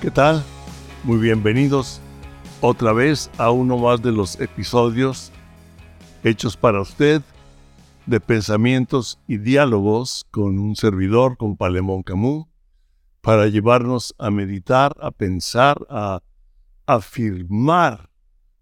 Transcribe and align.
¿Qué 0.00 0.12
tal? 0.12 0.44
Muy 1.02 1.18
bienvenidos 1.18 2.00
otra 2.60 2.92
vez 2.92 3.32
a 3.36 3.50
uno 3.50 3.76
más 3.78 4.00
de 4.00 4.12
los 4.12 4.38
episodios 4.38 5.32
hechos 6.22 6.56
para 6.56 6.80
usted 6.80 7.20
de 8.06 8.20
pensamientos 8.20 9.18
y 9.26 9.38
diálogos 9.38 10.24
con 10.30 10.60
un 10.60 10.76
servidor, 10.76 11.36
con 11.36 11.56
Palemón 11.56 12.04
Camus, 12.04 12.46
para 13.22 13.48
llevarnos 13.48 14.14
a 14.18 14.30
meditar, 14.30 14.96
a 15.00 15.10
pensar, 15.10 15.84
a 15.90 16.20
afirmar 16.86 18.08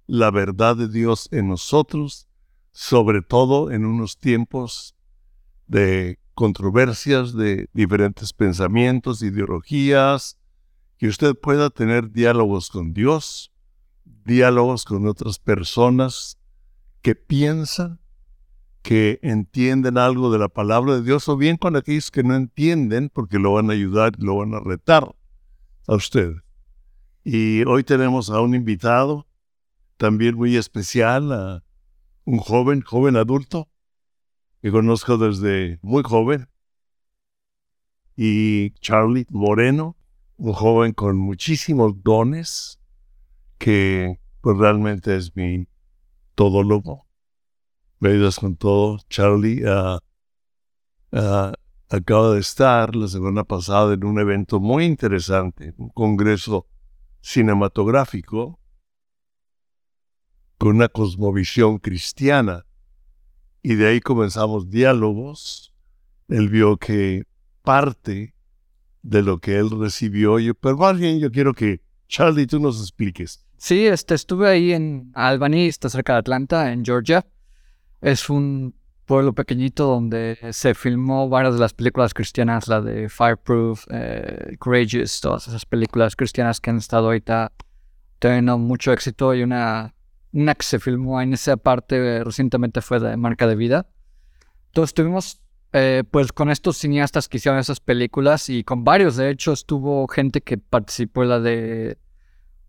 la 0.06 0.30
verdad 0.30 0.74
de 0.74 0.88
Dios 0.88 1.28
en 1.32 1.48
nosotros, 1.48 2.28
sobre 2.72 3.20
todo 3.20 3.70
en 3.70 3.84
unos 3.84 4.16
tiempos 4.16 4.96
de 5.66 6.18
controversias, 6.32 7.34
de 7.34 7.68
diferentes 7.74 8.32
pensamientos, 8.32 9.20
ideologías, 9.20 10.38
que 10.98 11.08
usted 11.08 11.34
pueda 11.34 11.70
tener 11.70 12.10
diálogos 12.10 12.70
con 12.70 12.92
Dios, 12.92 13.52
diálogos 14.24 14.84
con 14.84 15.06
otras 15.06 15.38
personas 15.38 16.38
que 17.02 17.14
piensan, 17.14 18.00
que 18.82 19.18
entienden 19.22 19.98
algo 19.98 20.30
de 20.30 20.38
la 20.38 20.48
palabra 20.48 20.94
de 20.94 21.02
Dios, 21.02 21.28
o 21.28 21.36
bien 21.36 21.56
con 21.56 21.76
aquellos 21.76 22.10
que 22.10 22.22
no 22.22 22.34
entienden, 22.34 23.10
porque 23.12 23.38
lo 23.38 23.52
van 23.52 23.70
a 23.70 23.74
ayudar 23.74 24.12
y 24.18 24.24
lo 24.24 24.36
van 24.36 24.54
a 24.54 24.60
retar 24.60 25.14
a 25.86 25.94
usted. 25.94 26.34
Y 27.24 27.64
hoy 27.64 27.82
tenemos 27.82 28.30
a 28.30 28.40
un 28.40 28.54
invitado 28.54 29.26
también 29.96 30.36
muy 30.36 30.56
especial, 30.56 31.32
a 31.32 31.64
un 32.24 32.38
joven, 32.38 32.82
joven 32.82 33.16
adulto, 33.16 33.68
que 34.62 34.70
conozco 34.70 35.18
desde 35.18 35.78
muy 35.82 36.02
joven, 36.02 36.48
y 38.16 38.70
Charlie 38.80 39.26
Moreno, 39.30 39.96
un 40.36 40.52
joven 40.52 40.92
con 40.92 41.16
muchísimos 41.16 42.02
dones, 42.02 42.78
que 43.58 44.20
pues 44.40 44.56
realmente 44.58 45.16
es 45.16 45.34
mi 45.34 45.66
todólogo. 46.34 47.06
Me 47.98 48.10
ayudas 48.10 48.38
con 48.38 48.56
todo. 48.56 48.98
Charlie 49.08 49.64
uh, 49.64 49.98
acaba 51.88 52.34
de 52.34 52.40
estar 52.40 52.94
la 52.94 53.08
semana 53.08 53.44
pasada 53.44 53.94
en 53.94 54.04
un 54.04 54.20
evento 54.20 54.60
muy 54.60 54.84
interesante, 54.84 55.74
un 55.78 55.88
congreso 55.90 56.66
cinematográfico 57.20 58.60
con 60.58 60.76
una 60.76 60.88
cosmovisión 60.88 61.78
cristiana. 61.78 62.66
Y 63.62 63.74
de 63.74 63.88
ahí 63.88 64.00
comenzamos 64.00 64.70
diálogos. 64.70 65.74
Él 66.28 66.48
vio 66.48 66.76
que 66.76 67.24
parte 67.62 68.35
de 69.08 69.22
lo 69.22 69.38
que 69.38 69.56
él 69.56 69.70
recibió, 69.70 70.38
yo, 70.38 70.54
pero 70.54 70.76
más 70.76 70.98
bien 70.98 71.20
yo 71.20 71.30
quiero 71.30 71.54
que 71.54 71.80
Charlie 72.08 72.46
tú 72.46 72.58
nos 72.58 72.80
expliques. 72.80 73.44
Sí, 73.56 73.86
este, 73.86 74.14
estuve 74.14 74.48
ahí 74.48 74.72
en 74.72 75.12
Albany, 75.14 75.66
está 75.66 75.88
cerca 75.88 76.14
de 76.14 76.18
Atlanta, 76.20 76.72
en 76.72 76.84
Georgia. 76.84 77.24
Es 78.00 78.28
un 78.28 78.74
pueblo 79.06 79.32
pequeñito 79.32 79.86
donde 79.86 80.38
se 80.50 80.74
filmó 80.74 81.28
varias 81.28 81.54
de 81.54 81.60
las 81.60 81.72
películas 81.72 82.12
cristianas, 82.12 82.66
la 82.66 82.80
de 82.80 83.08
Fireproof, 83.08 83.86
eh, 83.90 84.56
Courageous, 84.58 85.20
todas 85.20 85.46
esas 85.46 85.64
películas 85.64 86.16
cristianas 86.16 86.60
que 86.60 86.70
han 86.70 86.78
estado 86.78 87.06
ahorita 87.06 87.52
teniendo 88.18 88.58
mucho 88.58 88.92
éxito 88.92 89.34
y 89.34 89.42
una, 89.42 89.94
una 90.32 90.54
que 90.54 90.64
se 90.64 90.80
filmó 90.80 91.20
en 91.22 91.32
esa 91.32 91.56
parte 91.56 91.96
eh, 91.96 92.24
recientemente 92.24 92.80
fue 92.80 92.98
de 92.98 93.16
Marca 93.16 93.46
de 93.46 93.54
Vida. 93.54 93.86
Entonces 94.66 94.90
estuvimos 94.90 95.40
eh, 95.72 96.04
pues 96.10 96.32
con 96.32 96.50
estos 96.50 96.76
cineastas 96.76 97.28
que 97.28 97.36
hicieron 97.36 97.58
esas 97.60 97.80
películas 97.80 98.48
y 98.48 98.64
con 98.64 98.84
varios, 98.84 99.16
de 99.16 99.30
hecho 99.30 99.52
estuvo 99.52 100.06
gente 100.08 100.40
que 100.40 100.58
participó 100.58 101.22
en 101.22 101.28
la 101.28 101.40
de 101.40 101.98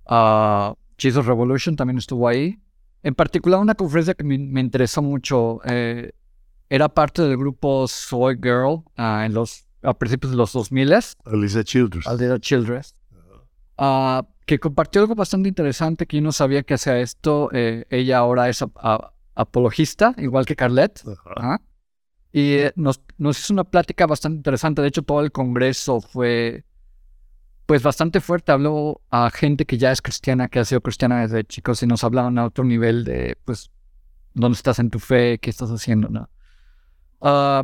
Uh, 0.10 0.74
Jesus 0.98 1.26
Revolution 1.26 1.76
también 1.76 1.98
estuvo 1.98 2.28
ahí. 2.28 2.60
En 3.04 3.14
particular, 3.14 3.60
una 3.60 3.76
conferencia 3.76 4.14
que 4.14 4.24
me, 4.24 4.36
interesó 4.60 5.02
mucho 5.02 5.60
eh, 5.66 6.12
era 6.70 6.90
parte 6.90 7.22
del 7.22 7.38
grupo 7.38 7.88
Soy 7.88 8.36
Girl 8.42 8.84
ah, 8.98 9.24
en 9.26 9.34
los, 9.34 9.68
a 9.84 9.94
principios 9.94 10.32
de 10.32 10.38
los 10.38 10.54
2000. 10.54 10.94
Alicia 11.26 11.64
Childress. 11.64 12.08
Alicia 12.08 12.40
Childress. 12.40 12.96
Uh, 13.78 14.24
que 14.46 14.60
compartió 14.60 15.02
algo 15.02 15.14
bastante 15.14 15.50
interesante 15.50 16.08
que 16.08 16.18
yo 16.18 16.24
no 16.24 16.32
sabía 16.32 16.64
que 16.64 16.74
hacía 16.74 17.00
esto. 17.00 17.50
Eh, 17.54 17.86
ella 17.90 18.18
ahora 18.18 18.50
es 18.50 18.64
apologista, 19.36 20.16
igual 20.18 20.46
que 20.46 20.56
Carlette. 20.56 21.04
Y 22.38 22.54
eh, 22.54 22.72
nos, 22.76 23.02
nos 23.18 23.40
hizo 23.40 23.52
una 23.52 23.64
plática 23.64 24.06
bastante 24.06 24.38
interesante. 24.38 24.84
De 24.84 24.90
hecho, 24.90 25.02
todo 25.02 25.22
el 25.22 25.32
congreso 25.32 26.02
fue 26.02 26.66
pues 27.66 27.82
bastante 27.82 28.22
fuerte. 28.22 28.52
Habló 28.52 29.02
a 29.10 29.32
gente 29.32 29.66
que 29.66 29.80
ya 29.80 29.92
es 29.92 30.04
cristiana, 30.04 30.48
que 30.48 30.60
ha 30.60 30.66
sido 30.66 30.82
cristiana 30.82 31.22
desde 31.22 31.44
chicos 31.46 31.82
y 31.82 31.88
nos 31.88 32.04
hablaron 32.04 32.38
a 32.38 32.46
otro 32.46 32.64
nivel 32.64 33.06
de, 33.06 33.40
pues, 33.44 33.72
dónde 34.36 34.56
estás 34.56 34.78
en 34.78 34.92
tu 34.92 35.00
fe, 35.00 35.40
qué 35.40 35.50
estás 35.50 35.72
haciendo, 35.72 36.10
¿no? 36.10 36.30
Ah, 37.22 37.64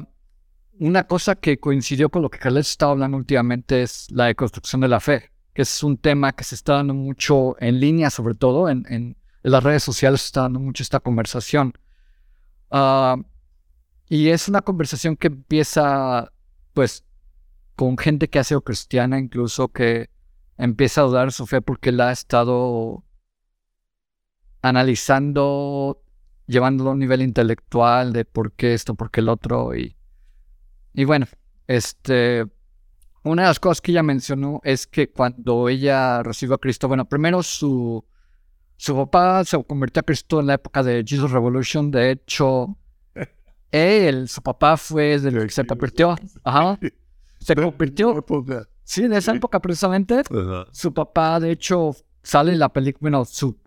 una 0.79 1.03
cosa 1.03 1.35
que 1.35 1.59
coincidió 1.59 2.09
con 2.09 2.23
lo 2.23 2.31
que 2.31 2.39
Carles 2.39 2.71
estaba 2.71 2.93
hablando 2.93 3.17
últimamente 3.17 3.83
es 3.83 4.09
la 4.09 4.25
deconstrucción 4.25 4.81
de 4.81 4.87
la 4.87 4.99
fe, 4.99 5.29
que 5.53 5.61
es 5.61 5.83
un 5.83 5.97
tema 5.97 6.31
que 6.31 6.43
se 6.45 6.55
está 6.55 6.73
dando 6.73 6.95
mucho 6.95 7.57
en 7.59 7.79
línea, 7.79 8.09
sobre 8.09 8.33
todo 8.33 8.69
en, 8.69 8.87
en, 8.89 9.17
las 9.43 9.63
redes 9.63 9.83
sociales 9.83 10.21
se 10.21 10.27
está 10.29 10.41
dando 10.41 10.59
mucho 10.59 10.81
esta 10.81 10.99
conversación. 10.99 11.73
Ah, 12.71 13.17
y 14.13 14.29
es 14.29 14.47
una 14.47 14.61
conversación 14.61 15.17
que 15.17 15.25
empieza, 15.25 16.31
pues, 16.73 17.03
con 17.75 17.97
gente 17.97 18.29
que 18.29 18.37
ha 18.37 18.43
sido 18.43 18.61
cristiana, 18.61 19.17
incluso 19.17 19.69
que 19.69 20.11
empieza 20.55 21.01
a 21.01 21.05
dudar 21.05 21.31
su 21.31 21.47
fe 21.47 21.63
porque 21.63 21.91
la 21.91 22.09
ha 22.09 22.11
estado 22.11 23.03
analizando, 24.61 26.03
llevándolo 26.45 26.91
a 26.91 26.93
un 26.93 26.99
nivel 26.99 27.23
intelectual 27.23 28.13
de 28.13 28.23
por 28.23 28.51
qué 28.51 28.75
esto, 28.75 28.93
por 28.93 29.09
qué 29.09 29.21
el 29.21 29.29
otro. 29.29 29.75
Y, 29.75 29.97
y 30.93 31.05
bueno, 31.05 31.25
este, 31.65 32.45
una 33.23 33.41
de 33.41 33.47
las 33.47 33.59
cosas 33.59 33.81
que 33.81 33.93
ella 33.93 34.03
mencionó 34.03 34.61
es 34.63 34.85
que 34.85 35.09
cuando 35.09 35.69
ella 35.69 36.21
recibió 36.21 36.53
a 36.53 36.59
Cristo, 36.59 36.87
bueno, 36.87 37.09
primero 37.09 37.41
su, 37.41 38.05
su 38.77 38.95
papá 38.95 39.43
se 39.43 39.63
convirtió 39.63 40.01
a 40.01 40.03
Cristo 40.03 40.39
en 40.39 40.45
la 40.45 40.53
época 40.53 40.83
de 40.83 41.03
Jesus 41.03 41.31
Revolution. 41.31 41.89
De 41.89 42.11
hecho, 42.11 42.77
él, 43.73 44.29
su 44.29 44.41
papá 44.41 44.77
fue 44.77 45.19
del 45.19 45.41
que 45.41 45.49
se 45.49 45.65
convirtió. 45.65 46.15
Ajá 46.43 46.79
se 47.43 47.55
convirtió. 47.55 48.25
Sí, 48.83 49.03
en 49.03 49.13
esa 49.13 49.33
época 49.33 49.61
precisamente. 49.61 50.23
Su 50.71 50.93
papá, 50.93 51.39
de 51.39 51.51
hecho, 51.51 51.95
sale 52.23 52.53
en 52.53 52.59
la 52.59 52.69
película. 52.69 53.01
Bueno, 53.01 53.25
su, 53.25 53.57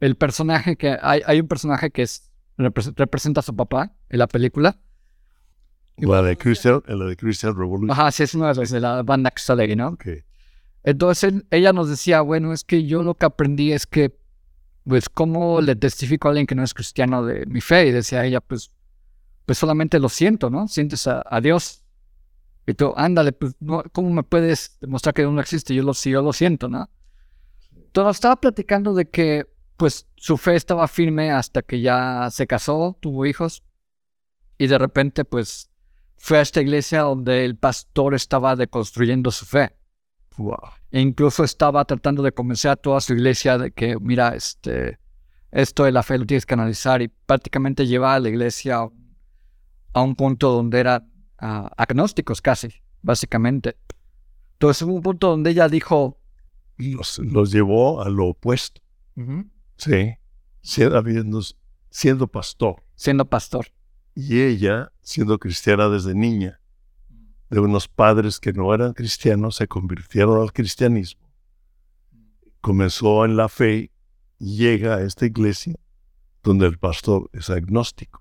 el 0.00 0.16
personaje 0.16 0.76
que. 0.76 0.96
Hay, 1.00 1.22
hay 1.24 1.40
un 1.40 1.48
personaje 1.48 1.90
que 1.90 2.02
es, 2.02 2.30
representa 2.56 3.40
a 3.40 3.42
su 3.42 3.54
papá 3.54 3.92
en 4.08 4.18
la 4.18 4.26
película. 4.26 4.78
La 5.96 6.22
de 6.22 6.36
Christian, 6.36 6.82
la 6.86 7.04
de 7.04 7.16
Christian 7.16 7.54
Revolution. 7.54 7.90
Ajá, 7.90 8.10
sí, 8.10 8.22
es 8.22 8.34
una 8.34 8.52
de 8.52 8.60
las 8.60 8.70
de 8.70 8.80
la 8.80 9.02
banda 9.02 9.30
que 9.30 9.42
sale 9.42 9.64
ahí, 9.64 9.76
¿no? 9.76 9.96
Entonces 10.82 11.34
ella 11.50 11.72
nos 11.72 11.90
decía, 11.90 12.22
bueno, 12.22 12.54
es 12.54 12.64
que 12.64 12.86
yo 12.86 13.02
lo 13.02 13.14
que 13.14 13.26
aprendí 13.26 13.72
es 13.72 13.86
que, 13.86 14.16
pues, 14.84 15.10
¿cómo 15.10 15.60
le 15.60 15.76
testifico 15.76 16.28
a 16.28 16.30
alguien 16.30 16.46
que 16.46 16.54
no 16.54 16.62
es 16.62 16.72
cristiano 16.72 17.22
de 17.22 17.44
mi 17.44 17.60
fe? 17.60 17.88
Y 17.88 17.90
decía 17.90 18.24
ella, 18.24 18.40
pues, 18.40 18.70
pues 19.50 19.58
solamente 19.58 19.98
lo 19.98 20.08
siento, 20.08 20.48
¿no? 20.48 20.68
Sientes 20.68 21.08
a 21.08 21.40
Dios 21.40 21.82
y 22.68 22.74
tú, 22.74 22.94
ándale, 22.96 23.32
pues, 23.32 23.56
¿cómo 23.90 24.10
me 24.10 24.22
puedes 24.22 24.78
demostrar 24.80 25.12
que 25.12 25.24
no 25.24 25.40
existe? 25.40 25.74
Yo 25.74 25.82
lo, 25.82 25.92
yo 25.92 26.22
lo 26.22 26.32
siento, 26.32 26.68
¿no? 26.68 26.88
Entonces 27.74 28.18
estaba 28.18 28.36
platicando 28.36 28.94
de 28.94 29.10
que, 29.10 29.52
pues, 29.76 30.06
su 30.14 30.36
fe 30.36 30.54
estaba 30.54 30.86
firme 30.86 31.32
hasta 31.32 31.62
que 31.62 31.80
ya 31.80 32.28
se 32.30 32.46
casó, 32.46 32.96
tuvo 33.00 33.26
hijos, 33.26 33.64
y 34.56 34.68
de 34.68 34.78
repente, 34.78 35.24
pues, 35.24 35.68
fue 36.16 36.38
a 36.38 36.42
esta 36.42 36.60
iglesia 36.60 37.00
donde 37.00 37.44
el 37.44 37.56
pastor 37.56 38.14
estaba 38.14 38.54
deconstruyendo 38.54 39.32
su 39.32 39.46
fe. 39.46 39.74
E 40.92 41.00
incluso 41.00 41.42
estaba 41.42 41.84
tratando 41.86 42.22
de 42.22 42.30
convencer 42.30 42.70
a 42.70 42.76
toda 42.76 43.00
su 43.00 43.14
iglesia 43.14 43.58
de 43.58 43.72
que, 43.72 43.98
mira, 43.98 44.36
este, 44.36 45.00
esto 45.50 45.82
de 45.82 45.90
la 45.90 46.04
fe 46.04 46.18
lo 46.18 46.24
tienes 46.24 46.46
que 46.46 46.54
analizar 46.54 47.02
y 47.02 47.08
prácticamente 47.08 47.88
lleva 47.88 48.14
a 48.14 48.20
la 48.20 48.28
iglesia 48.28 48.88
a 49.92 50.02
un 50.02 50.14
punto 50.14 50.50
donde 50.50 50.80
era 50.80 51.06
agnósticos 51.38 52.40
casi, 52.40 52.68
básicamente. 53.02 53.76
Entonces 54.52 54.82
hubo 54.82 54.94
un 54.94 55.02
punto 55.02 55.28
donde 55.28 55.50
ella 55.50 55.68
dijo... 55.68 56.18
Los, 56.76 57.20
llevó 57.52 58.02
a 58.02 58.08
lo 58.08 58.28
opuesto. 58.28 58.80
Sí, 59.76 60.14
siendo, 60.62 61.40
siendo 61.90 62.26
pastor. 62.26 62.82
Siendo 62.94 63.24
pastor. 63.28 63.66
Y 64.14 64.40
ella, 64.40 64.92
siendo 65.02 65.38
cristiana 65.38 65.88
desde 65.88 66.14
niña, 66.14 66.60
de 67.50 67.60
unos 67.60 67.88
padres 67.88 68.38
que 68.38 68.52
no 68.52 68.72
eran 68.72 68.92
cristianos, 68.92 69.56
se 69.56 69.66
convirtieron 69.66 70.40
al 70.40 70.52
cristianismo. 70.52 71.28
Comenzó 72.60 73.24
en 73.24 73.36
la 73.36 73.48
fe 73.48 73.90
llega 74.38 74.96
a 74.96 75.02
esta 75.02 75.26
iglesia 75.26 75.74
donde 76.42 76.66
el 76.66 76.78
pastor 76.78 77.28
es 77.32 77.50
agnóstico. 77.50 78.19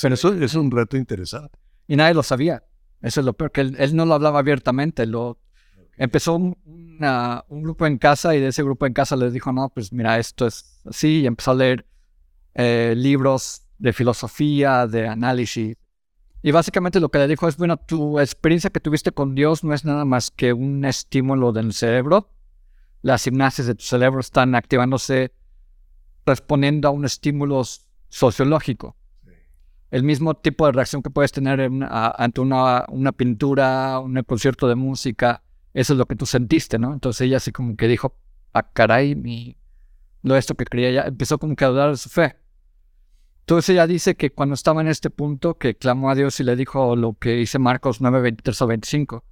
Pero 0.00 0.14
eso 0.14 0.34
es 0.34 0.54
un 0.54 0.70
reto 0.70 0.96
interesante. 0.96 1.58
Y 1.86 1.96
nadie 1.96 2.14
lo 2.14 2.22
sabía. 2.22 2.62
Eso 3.00 3.20
es 3.20 3.26
lo 3.26 3.34
peor, 3.34 3.52
que 3.52 3.60
él, 3.60 3.94
no 3.94 4.06
lo 4.06 4.14
hablaba 4.14 4.38
abiertamente, 4.38 5.04
lo, 5.04 5.38
empezó 5.98 6.36
un, 6.36 6.56
grupo 7.50 7.86
en 7.86 7.98
casa 7.98 8.34
y 8.34 8.40
de 8.40 8.48
ese 8.48 8.62
grupo 8.62 8.86
en 8.86 8.94
casa 8.94 9.14
les 9.14 9.32
dijo, 9.32 9.52
no, 9.52 9.68
pues 9.68 9.92
mira, 9.92 10.18
esto 10.18 10.46
es 10.46 10.80
así, 10.86 11.20
y 11.20 11.26
empezó 11.26 11.50
a 11.50 11.54
leer 11.54 11.86
eh, 12.54 12.94
libros 12.96 13.66
de 13.78 13.92
filosofía, 13.92 14.86
de 14.86 15.06
análisis. 15.06 15.76
Y 16.42 16.50
básicamente 16.50 16.98
lo 16.98 17.10
que 17.10 17.18
le 17.18 17.28
dijo 17.28 17.46
es, 17.46 17.58
bueno, 17.58 17.76
tu 17.76 18.18
experiencia 18.18 18.70
que 18.70 18.80
tuviste 18.80 19.12
con 19.12 19.34
Dios 19.34 19.64
no 19.64 19.74
es 19.74 19.84
nada 19.84 20.06
más 20.06 20.30
que 20.30 20.54
un 20.54 20.84
estímulo 20.86 21.52
del 21.52 21.74
cerebro. 21.74 22.30
Las 23.02 23.22
sinapsis 23.22 23.66
de 23.66 23.74
tu 23.74 23.84
cerebro 23.84 24.20
están 24.20 24.54
activándose 24.54 25.32
respondiendo 26.24 26.88
a 26.88 26.90
un 26.90 27.04
estímulo 27.04 27.62
sociológico. 28.08 28.96
El 29.94 30.02
mismo 30.02 30.34
tipo 30.34 30.66
de 30.66 30.72
reacción 30.72 31.04
que 31.04 31.10
puedes 31.10 31.30
tener 31.30 31.70
ante 31.80 32.40
una, 32.40 32.84
una, 32.88 33.12
pintura, 33.12 34.00
un 34.00 34.20
concierto 34.24 34.66
de 34.66 34.74
música, 34.74 35.44
eso 35.72 35.92
es 35.92 35.98
lo 36.00 36.06
que 36.06 36.16
tú 36.16 36.26
sentiste, 36.26 36.80
¿no? 36.80 36.92
Entonces 36.92 37.20
ella 37.20 37.36
así 37.36 37.52
como 37.52 37.76
que 37.76 37.86
dijo, 37.86 38.16
ah, 38.54 38.68
caray, 38.72 39.14
mi, 39.14 39.56
lo 40.22 40.34
esto 40.34 40.56
que 40.56 40.64
creía 40.64 40.90
ya, 40.90 41.02
empezó 41.02 41.38
como 41.38 41.54
que 41.54 41.64
a 41.64 41.68
dudar 41.68 41.90
de 41.90 41.96
su 41.96 42.08
fe. 42.08 42.34
Entonces 43.42 43.68
ella 43.68 43.86
dice 43.86 44.16
que 44.16 44.32
cuando 44.32 44.56
estaba 44.56 44.80
en 44.80 44.88
este 44.88 45.10
punto, 45.10 45.58
que 45.58 45.76
clamó 45.76 46.10
a 46.10 46.16
Dios 46.16 46.40
y 46.40 46.42
le 46.42 46.56
dijo 46.56 46.96
lo 46.96 47.12
que 47.12 47.36
dice 47.36 47.60
Marcos 47.60 48.00
9, 48.00 48.20
23 48.20 48.62
o 48.62 48.66
25, 48.66 49.24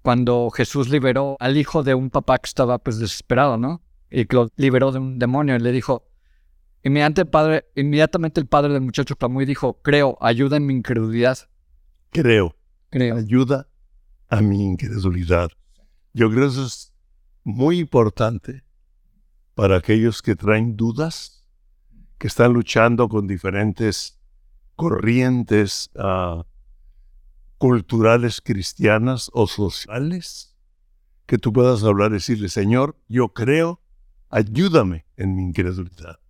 cuando 0.00 0.48
Jesús 0.50 0.90
liberó 0.90 1.36
al 1.40 1.56
hijo 1.56 1.82
de 1.82 1.94
un 1.96 2.10
papá 2.10 2.38
que 2.38 2.46
estaba 2.46 2.78
pues 2.78 3.00
desesperado, 3.00 3.58
¿no? 3.58 3.82
Y 4.12 4.32
lo 4.32 4.48
liberó 4.54 4.92
de 4.92 5.00
un 5.00 5.18
demonio 5.18 5.56
y 5.56 5.58
le 5.58 5.72
dijo, 5.72 6.06
inmediatamente 6.82 7.20
el 7.22 7.28
padre, 7.28 7.64
inmediatamente 7.74 8.40
el 8.40 8.46
padre 8.46 8.72
del 8.72 8.82
muchacho 8.82 9.16
clamó 9.16 9.42
y 9.42 9.46
dijo, 9.46 9.80
creo, 9.82 10.18
ayuda 10.20 10.56
en 10.56 10.66
mi 10.66 10.74
incredulidad. 10.74 11.38
Creo. 12.10 12.54
Creo. 12.90 13.16
Ayuda 13.16 13.68
a 14.28 14.40
mi 14.40 14.64
incredulidad. 14.64 15.50
Yo 16.12 16.30
creo 16.30 16.42
que 16.42 16.48
eso 16.48 16.66
es 16.66 16.92
muy 17.44 17.78
importante 17.78 18.64
para 19.54 19.76
aquellos 19.76 20.22
que 20.22 20.36
traen 20.36 20.76
dudas 20.76 21.44
que 22.18 22.28
están 22.28 22.52
luchando 22.52 23.08
con 23.08 23.26
diferentes 23.26 24.18
corrientes 24.76 25.90
ah, 25.96 26.44
culturales 27.58 28.40
cristianas 28.40 29.30
o 29.32 29.46
sociales, 29.46 30.56
que 31.26 31.38
tú 31.38 31.52
puedas 31.52 31.84
hablar 31.84 32.10
y 32.10 32.14
decirle, 32.14 32.48
Señor, 32.48 32.96
yo 33.08 33.28
creo, 33.28 33.80
ayúdame 34.30 35.06
en 35.16 35.36
mi 35.36 35.42
incredulidad. 35.42 36.21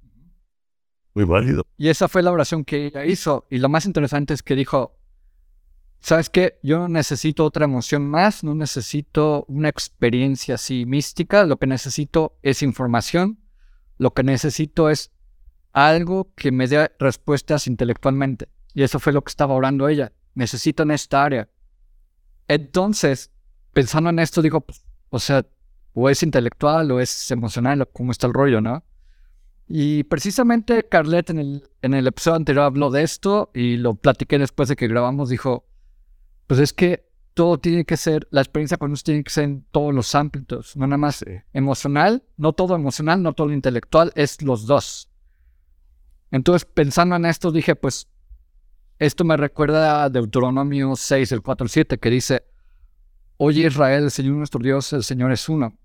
Muy 1.14 1.25
válido. 1.25 1.67
Y 1.76 1.88
esa 1.88 2.09
fue 2.09 2.23
la 2.23 2.32
oración 2.32 2.64
que 2.64 2.87
ella 2.87 3.05
hizo. 3.05 3.47
Y 3.50 3.59
lo 3.59 3.69
más 3.69 3.85
interesante 3.87 4.35
es 4.35 4.43
que 4.43 4.55
dijo, 4.55 4.97
¿sabes 6.00 6.31
qué? 6.31 6.59
Yo 6.62 6.79
no 6.79 6.88
necesito 6.88 7.44
otra 7.44 7.64
emoción 7.64 8.09
más, 8.09 8.44
no 8.44 8.55
necesito 8.55 9.44
una 9.49 9.69
experiencia 9.69 10.55
así 10.55 10.87
mística, 10.87 11.44
lo 11.44 11.59
que 11.59 11.67
necesito 11.67 12.38
es 12.43 12.62
información, 12.62 13.38
lo 13.99 14.12
que 14.12 14.23
necesito 14.23 14.88
es 14.88 15.11
algo 15.73 16.32
que 16.35 16.50
me 16.50 16.67
dé 16.67 16.91
respuestas 16.99 17.67
intelectualmente. 17.67 18.49
Y 18.75 18.82
eso 18.82 18.99
fue 18.99 19.12
lo 19.12 19.23
que 19.23 19.31
estaba 19.31 19.55
orando 19.55 19.88
ella. 19.88 20.12
Necesito 20.35 20.82
en 20.82 20.93
esta 20.93 21.25
área. 21.25 21.49
Entonces, 22.49 23.31
pensando 23.73 24.11
en 24.11 24.19
esto, 24.19 24.43
digo, 24.43 24.62
pues, 24.62 24.85
o 25.11 25.19
sea, 25.19 25.47
o 25.94 26.08
es 26.08 26.23
intelectual 26.23 26.91
o 26.91 27.00
es 27.00 27.31
emocional, 27.31 27.82
o 27.82 27.87
cómo 27.87 28.12
está 28.12 28.26
el 28.26 28.32
rollo, 28.32 28.61
¿no? 28.61 28.82
Y 29.74 30.04
precisamente 30.04 30.86
Carlet 30.86 31.30
en 31.30 31.38
el, 31.38 31.70
en 31.80 31.94
el 31.94 32.06
episodio 32.06 32.36
anterior 32.36 32.66
habló 32.66 32.90
de 32.90 33.02
esto 33.02 33.50
y 33.54 33.78
lo 33.78 33.94
platiqué 33.94 34.38
después 34.38 34.69
de 34.69 34.76
que 34.76 34.86
grabamos. 34.86 35.30
Dijo, 35.30 35.64
pues 36.46 36.60
es 36.60 36.74
que 36.74 37.08
todo 37.32 37.58
tiene 37.58 37.86
que 37.86 37.96
ser, 37.96 38.28
la 38.30 38.42
experiencia 38.42 38.76
con 38.76 38.90
nosotros 38.90 39.04
tiene 39.04 39.24
que 39.24 39.30
ser 39.30 39.44
en 39.44 39.64
todos 39.70 39.94
los 39.94 40.14
ámbitos, 40.14 40.76
no 40.76 40.86
nada 40.86 40.98
más 40.98 41.24
emocional, 41.54 42.22
no 42.36 42.52
todo 42.52 42.74
emocional, 42.74 43.22
no 43.22 43.32
todo 43.32 43.50
intelectual, 43.50 44.12
es 44.14 44.42
los 44.42 44.66
dos. 44.66 45.08
Entonces, 46.30 46.66
pensando 46.66 47.16
en 47.16 47.24
esto, 47.24 47.50
dije, 47.50 47.74
pues, 47.74 48.08
esto 48.98 49.24
me 49.24 49.38
recuerda 49.38 50.04
a 50.04 50.10
Deuteronomio 50.10 50.96
6, 50.96 51.32
el 51.32 51.40
4 51.40 51.64
al 51.64 51.70
7, 51.70 51.98
que 51.98 52.10
dice, 52.10 52.44
Oye 53.38 53.66
Israel, 53.66 54.04
el 54.04 54.10
Señor 54.10 54.34
nuestro 54.34 54.60
Dios, 54.60 54.92
el 54.92 55.02
Señor 55.02 55.32
es 55.32 55.48
uno. 55.48 55.78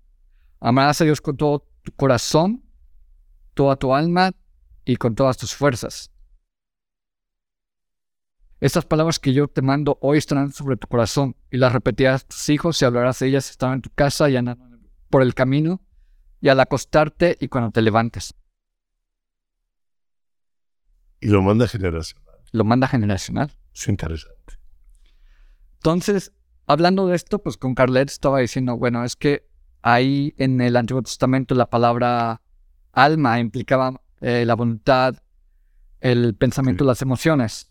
Amarás 0.60 1.00
a 1.00 1.04
Dios 1.04 1.22
con 1.22 1.38
todo 1.38 1.66
tu 1.82 1.92
corazón, 1.92 2.67
toda 3.58 3.74
tu 3.74 3.92
alma 3.92 4.30
y 4.84 4.94
con 4.94 5.16
todas 5.16 5.36
tus 5.36 5.52
fuerzas. 5.52 6.12
Estas 8.60 8.84
palabras 8.84 9.18
que 9.18 9.32
yo 9.32 9.48
te 9.48 9.62
mando 9.62 9.98
hoy 10.00 10.18
estarán 10.18 10.52
sobre 10.52 10.76
tu 10.76 10.86
corazón 10.86 11.34
y 11.50 11.56
las 11.56 11.72
repetirás 11.72 12.22
a 12.22 12.28
tus 12.28 12.48
hijos 12.50 12.80
y 12.80 12.84
hablarás 12.84 13.18
de 13.18 13.26
ellas 13.26 13.50
estando 13.50 13.74
en 13.74 13.82
tu 13.82 13.90
casa 13.90 14.30
y 14.30 14.36
andando 14.36 14.78
por 15.10 15.22
el 15.22 15.34
camino 15.34 15.82
y 16.40 16.50
al 16.50 16.60
acostarte 16.60 17.36
y 17.40 17.48
cuando 17.48 17.72
te 17.72 17.82
levantes. 17.82 18.32
Y 21.20 21.26
lo 21.26 21.42
manda 21.42 21.66
generacional. 21.66 22.36
Lo 22.52 22.62
manda 22.62 22.86
generacional. 22.86 23.50
Es 23.74 23.88
interesante. 23.88 24.54
Entonces, 25.78 26.32
hablando 26.66 27.08
de 27.08 27.16
esto, 27.16 27.42
pues 27.42 27.56
con 27.56 27.74
Carlet 27.74 28.08
estaba 28.08 28.38
diciendo, 28.38 28.76
bueno, 28.76 29.02
es 29.02 29.16
que 29.16 29.48
ahí 29.82 30.32
en 30.36 30.60
el 30.60 30.76
Antiguo 30.76 31.02
Testamento 31.02 31.56
la 31.56 31.68
palabra 31.68 32.40
alma 32.92 33.38
implicaba 33.40 34.00
eh, 34.20 34.44
la 34.44 34.54
voluntad, 34.54 35.16
el 36.00 36.34
pensamiento, 36.34 36.84
las 36.84 37.02
emociones. 37.02 37.70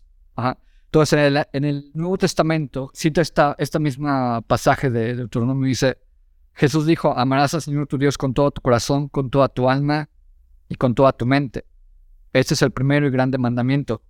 Entonces, 0.86 1.12
en 1.12 1.18
el, 1.18 1.46
en 1.52 1.64
el, 1.64 1.90
Nuevo 1.94 2.16
Testamento, 2.16 2.90
cita 2.94 3.20
esta, 3.20 3.54
esta 3.58 3.78
misma 3.78 4.40
pasaje 4.42 4.90
de 4.90 5.16
Deuteronomio, 5.16 5.66
dice, 5.66 5.98
Jesús 6.54 6.86
dijo, 6.86 7.16
amarás 7.16 7.54
al 7.54 7.62
Señor 7.62 7.86
tu 7.86 7.98
Dios 7.98 8.16
con 8.16 8.34
todo 8.34 8.50
tu 8.50 8.60
corazón, 8.62 9.08
con 9.08 9.30
toda 9.30 9.48
tu 9.48 9.68
alma 9.68 10.08
y 10.68 10.76
con 10.76 10.94
toda 10.94 11.12
tu 11.12 11.26
mente. 11.26 11.64
Este 12.32 12.54
es 12.54 12.62
el 12.62 12.70
primero 12.70 13.06
y 13.06 13.10
grande 13.10 13.38
mandamiento. 13.38 14.02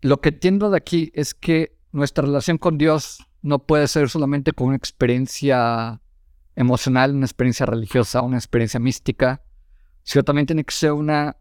Lo 0.00 0.20
que 0.20 0.28
entiendo 0.28 0.70
de 0.70 0.76
aquí 0.76 1.10
es 1.14 1.34
que 1.34 1.76
nuestra 1.92 2.24
relación 2.24 2.58
con 2.58 2.78
Dios 2.78 3.26
no 3.42 3.60
puede 3.60 3.88
ser 3.88 4.08
solamente 4.08 4.52
con 4.52 4.68
una 4.68 4.76
experiencia 4.76 6.00
emocional, 6.54 7.14
una 7.14 7.26
experiencia 7.26 7.66
religiosa, 7.66 8.22
una 8.22 8.36
experiencia 8.36 8.80
mística, 8.80 9.42
sino 10.06 10.24
también 10.24 10.46
tiene 10.46 10.64
que 10.64 10.72
ser 10.72 10.92
una 10.92 11.36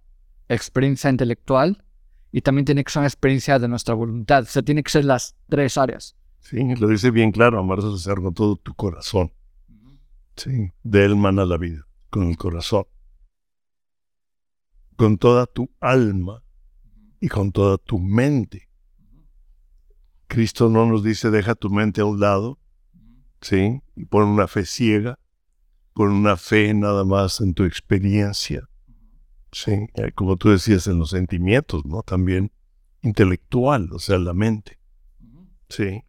experiencia 0.49 1.09
intelectual 1.09 1.85
y 2.33 2.41
también 2.41 2.65
tiene 2.65 2.83
que 2.83 2.91
ser 2.91 2.99
una 2.99 3.07
experiencia 3.07 3.57
de 3.59 3.69
nuestra 3.69 3.95
voluntad. 3.95 4.43
O 4.43 4.47
sea, 4.47 4.61
tiene 4.61 4.83
que 4.83 4.91
ser 4.91 5.05
las 5.05 5.37
tres 5.47 5.77
áreas. 5.77 6.17
Sí, 6.41 6.75
lo 6.75 6.89
dice 6.89 7.09
bien 7.11 7.31
claro, 7.31 7.59
amar 7.59 7.79
a 7.79 7.93
hacer 7.93 8.15
con 8.15 8.33
todo 8.33 8.57
tu 8.57 8.73
corazón. 8.73 9.31
Sí, 10.35 10.73
de 10.83 11.05
él 11.05 11.15
mana 11.15 11.45
la 11.45 11.57
vida, 11.57 11.87
con 12.09 12.23
el 12.23 12.35
corazón 12.35 12.83
con 14.95 15.17
toda 15.17 15.45
tu 15.45 15.69
alma 15.79 16.43
y 17.19 17.27
con 17.27 17.51
toda 17.51 17.77
tu 17.77 17.99
mente. 17.99 18.69
Cristo 20.27 20.69
no 20.69 20.85
nos 20.85 21.03
dice 21.03 21.29
deja 21.29 21.55
tu 21.55 21.69
mente 21.69 22.01
a 22.01 22.05
un 22.05 22.19
lado, 22.19 22.59
¿sí? 23.41 23.81
Y 23.95 24.05
pon 24.05 24.27
una 24.27 24.47
fe 24.47 24.65
ciega, 24.65 25.19
con 25.95 26.11
una 26.11 26.35
fe 26.35 26.73
nada 26.73 27.05
más 27.05 27.39
en 27.39 27.53
tu 27.53 27.63
experiencia, 27.63 28.67
¿sí? 29.53 29.87
Eh, 29.95 30.11
como 30.13 30.35
tú 30.35 30.49
decías, 30.49 30.87
en 30.87 30.99
los 30.99 31.11
sentimientos, 31.11 31.85
¿no? 31.85 32.03
También 32.03 32.51
intelectual, 33.01 33.89
o 33.93 33.99
sea, 33.99 34.17
la 34.17 34.33
mente, 34.33 34.77
¿sí? 35.69 36.03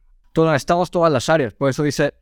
estamos 0.55 0.91
todas 0.91 1.11
las 1.11 1.29
áreas, 1.31 1.55
por 1.55 1.71
eso 1.71 1.83
dice 1.83 2.13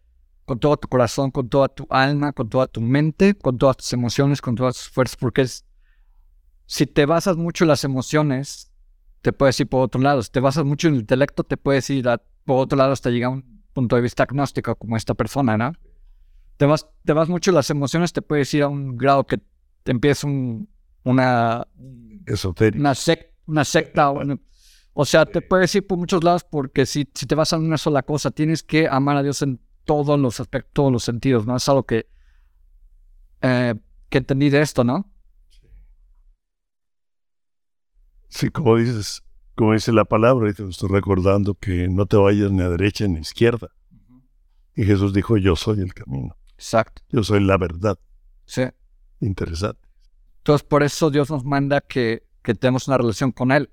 con 0.44 0.60
todo 0.60 0.76
tu 0.76 0.88
corazón, 0.88 1.30
con 1.30 1.48
toda 1.48 1.68
tu 1.68 1.86
alma, 1.88 2.32
con 2.32 2.48
toda 2.48 2.66
tu 2.66 2.82
mente, 2.82 3.34
con 3.34 3.56
todas 3.56 3.78
tus 3.78 3.92
emociones, 3.94 4.42
con 4.42 4.54
todas 4.54 4.76
tus 4.76 4.88
fuerzas, 4.90 5.16
porque 5.16 5.46
si 6.66 6.86
te 6.86 7.06
basas 7.06 7.38
mucho 7.38 7.64
en 7.64 7.68
las 7.68 7.82
emociones, 7.82 8.70
te 9.22 9.32
puedes 9.32 9.58
ir 9.58 9.68
por 9.68 9.82
otro 9.82 10.02
lado. 10.02 10.22
Si 10.22 10.30
te 10.30 10.40
basas 10.40 10.66
mucho 10.66 10.88
en 10.88 10.94
el 10.94 11.00
intelecto, 11.00 11.44
te 11.44 11.56
puedes 11.56 11.88
ir 11.88 12.04
por 12.44 12.60
otro 12.60 12.76
lado 12.76 12.92
hasta 12.92 13.08
llegar 13.08 13.28
a 13.28 13.34
un 13.34 13.64
punto 13.72 13.96
de 13.96 14.02
vista 14.02 14.22
agnóstico 14.22 14.76
como 14.76 14.98
esta 14.98 15.14
persona, 15.14 15.56
¿no? 15.56 15.72
Te 16.56 16.66
vas, 16.66 16.86
te 17.04 17.12
vas 17.12 17.28
mucho 17.28 17.50
en 17.50 17.56
las 17.56 17.70
emociones, 17.70 18.12
te 18.12 18.22
puedes 18.22 18.52
ir 18.54 18.62
a 18.62 18.68
un 18.68 18.96
grado 18.96 19.24
que 19.24 19.38
te 19.82 19.92
empieza 19.92 20.26
un, 20.26 20.68
una... 21.02 21.66
Una, 22.78 22.94
una 23.46 23.64
secta. 23.64 24.10
o 24.92 25.04
sea, 25.04 25.26
te 25.26 25.42
puedes 25.42 25.74
ir 25.74 25.86
por 25.86 25.98
muchos 25.98 26.24
lados 26.24 26.44
porque 26.44 26.86
si, 26.86 27.08
si 27.14 27.26
te 27.26 27.34
vas 27.34 27.52
a 27.52 27.58
una 27.58 27.76
sola 27.76 28.02
cosa, 28.02 28.30
tienes 28.30 28.62
que 28.62 28.88
amar 28.88 29.16
a 29.16 29.22
Dios 29.22 29.42
en 29.42 29.60
todos 29.84 30.18
los 30.18 30.40
aspectos, 30.40 30.72
todos 30.72 30.92
los 30.92 31.04
sentidos, 31.04 31.46
¿no? 31.46 31.56
Es 31.56 31.68
algo 31.68 31.84
que, 31.84 32.06
eh, 33.42 33.74
que 34.08 34.18
entendí 34.18 34.48
de 34.48 34.62
esto, 34.62 34.84
¿no? 34.84 35.10
Sí, 38.28 38.48
como 38.48 38.76
dices, 38.76 39.22
como 39.54 39.74
dice 39.74 39.92
la 39.92 40.04
palabra, 40.04 40.50
y 40.50 40.54
te 40.54 40.68
estoy 40.68 40.88
recordando 40.88 41.54
que 41.54 41.88
no 41.88 42.06
te 42.06 42.16
vayas 42.16 42.50
ni 42.50 42.62
a 42.62 42.68
derecha 42.68 43.06
ni 43.06 43.18
a 43.18 43.20
izquierda. 43.20 43.70
Y 44.74 44.84
Jesús 44.84 45.12
dijo, 45.12 45.36
yo 45.36 45.54
soy 45.54 45.80
el 45.80 45.94
camino. 45.94 46.36
Exacto. 46.56 47.02
Yo 47.08 47.22
soy 47.22 47.40
la 47.40 47.56
verdad. 47.56 47.98
Sí. 48.46 48.62
Interesante. 49.20 49.80
Entonces, 50.38 50.66
por 50.66 50.82
eso 50.82 51.10
Dios 51.10 51.30
nos 51.30 51.44
manda 51.44 51.80
que, 51.80 52.26
que 52.42 52.54
tenemos 52.54 52.88
una 52.88 52.98
relación 52.98 53.32
con 53.32 53.50
Él. 53.50 53.70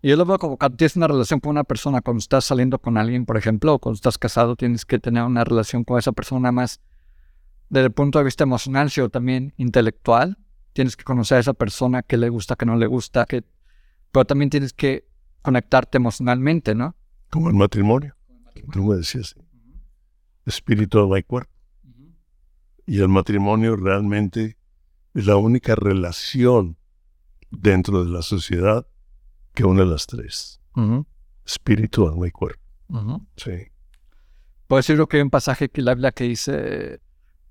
Y 0.00 0.10
yo 0.10 0.16
lo 0.16 0.24
veo 0.24 0.38
como 0.38 0.56
cuando 0.56 0.76
tienes 0.76 0.96
una 0.96 1.08
relación 1.08 1.40
con 1.40 1.50
una 1.50 1.64
persona, 1.64 2.00
cuando 2.00 2.18
estás 2.18 2.44
saliendo 2.44 2.78
con 2.78 2.96
alguien, 2.96 3.26
por 3.26 3.36
ejemplo, 3.36 3.74
o 3.74 3.78
cuando 3.78 3.96
estás 3.96 4.18
casado, 4.18 4.54
tienes 4.54 4.84
que 4.84 4.98
tener 4.98 5.24
una 5.24 5.44
relación 5.44 5.84
con 5.84 5.98
esa 5.98 6.12
persona 6.12 6.52
más 6.52 6.80
desde 7.68 7.86
el 7.86 7.92
punto 7.92 8.18
de 8.18 8.24
vista 8.24 8.44
emocional, 8.44 8.90
sino 8.90 9.08
también 9.08 9.54
intelectual. 9.56 10.38
Tienes 10.72 10.96
que 10.96 11.04
conocer 11.04 11.38
a 11.38 11.40
esa 11.40 11.54
persona, 11.54 12.02
qué 12.02 12.16
le 12.16 12.28
gusta, 12.28 12.54
qué 12.54 12.64
no 12.64 12.76
le 12.76 12.86
gusta, 12.86 13.26
que... 13.26 13.44
pero 14.12 14.24
también 14.24 14.50
tienes 14.50 14.72
que 14.72 15.08
conectarte 15.42 15.98
emocionalmente, 15.98 16.74
¿no? 16.74 16.94
Como 17.30 17.48
el 17.48 17.56
matrimonio. 17.56 18.14
Tú 18.72 18.84
me 18.84 18.96
decías. 18.96 19.34
Espíritu 20.48 21.12
de 21.12 21.22
cuerpo. 21.24 21.52
Y 22.86 23.00
el 23.00 23.08
matrimonio 23.08 23.76
realmente 23.76 24.56
es 25.12 25.26
la 25.26 25.36
única 25.36 25.74
relación 25.74 26.78
dentro 27.50 28.02
de 28.02 28.10
la 28.10 28.22
sociedad 28.22 28.86
que 29.52 29.64
une 29.64 29.84
las 29.84 30.06
tres. 30.06 30.58
Espíritu, 31.44 32.08
alma 32.08 32.28
y 32.28 32.30
cuerpo. 32.30 32.62
Sí. 33.36 33.50
Puedo 34.66 34.78
decir 34.78 34.98
que 35.06 35.18
hay 35.18 35.22
un 35.22 35.28
pasaje 35.28 35.68
que 35.68 35.82
la 35.82 35.94
Biblia 35.94 36.12
que 36.12 36.24
dice, 36.24 37.00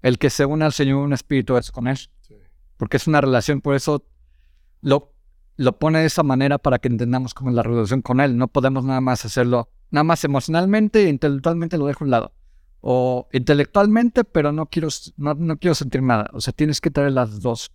el 0.02 0.18
que 0.18 0.32
se 0.32 0.46
une 0.46 0.66
al 0.66 0.74
Señor 0.74 0.98
un 0.98 1.14
espíritu 1.14 1.56
es 1.58 1.72
con 1.72 1.88
él. 1.88 2.00
Porque 2.78 2.98
es 2.98 3.06
una 3.06 3.22
relación, 3.22 3.62
por 3.62 3.76
eso 3.76 4.08
lo, 4.82 5.14
lo 5.56 5.78
pone 5.78 6.00
de 6.00 6.08
esa 6.08 6.24
manera 6.24 6.58
para 6.58 6.80
que 6.80 6.88
entendamos 6.88 7.36
cómo 7.36 7.52
es 7.52 7.56
la 7.56 7.64
relación 7.64 8.02
con 8.02 8.22
él. 8.22 8.38
No 8.38 8.48
podemos 8.48 8.86
nada 8.86 9.02
más 9.02 9.24
hacerlo, 9.24 9.70
nada 9.92 10.04
más 10.04 10.24
emocionalmente 10.24 11.06
e 11.06 11.10
intelectualmente 11.10 11.78
lo 11.78 11.86
dejo 11.86 12.04
a 12.04 12.06
un 12.06 12.12
lado 12.12 12.37
o 12.82 13.28
intelectualmente, 13.32 14.24
pero 14.24 14.52
no 14.52 14.68
quiero, 14.68 14.90
no, 15.18 15.58
quiero 15.58 15.76
sentir 15.76 16.02
nada. 16.02 16.30
O 16.34 16.42
sea, 16.42 16.54
tienes 16.54 16.82
que 16.82 16.92
tener 16.92 17.12
las 17.12 17.42
dos. 17.42 17.72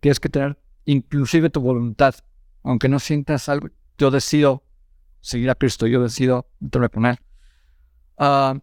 Tienes 0.00 0.20
que 0.20 0.28
tener 0.28 0.58
inclusive 0.84 1.50
tu 1.50 1.60
voluntad. 1.60 2.14
Aunque 2.62 2.88
no 2.88 2.98
sientas 2.98 3.48
algo, 3.48 3.68
yo 3.96 4.10
decido 4.10 4.64
seguir 5.20 5.50
a 5.50 5.54
Cristo, 5.54 5.86
yo 5.86 6.02
decido 6.02 6.48
meterme 6.60 7.18
ah, 8.18 8.54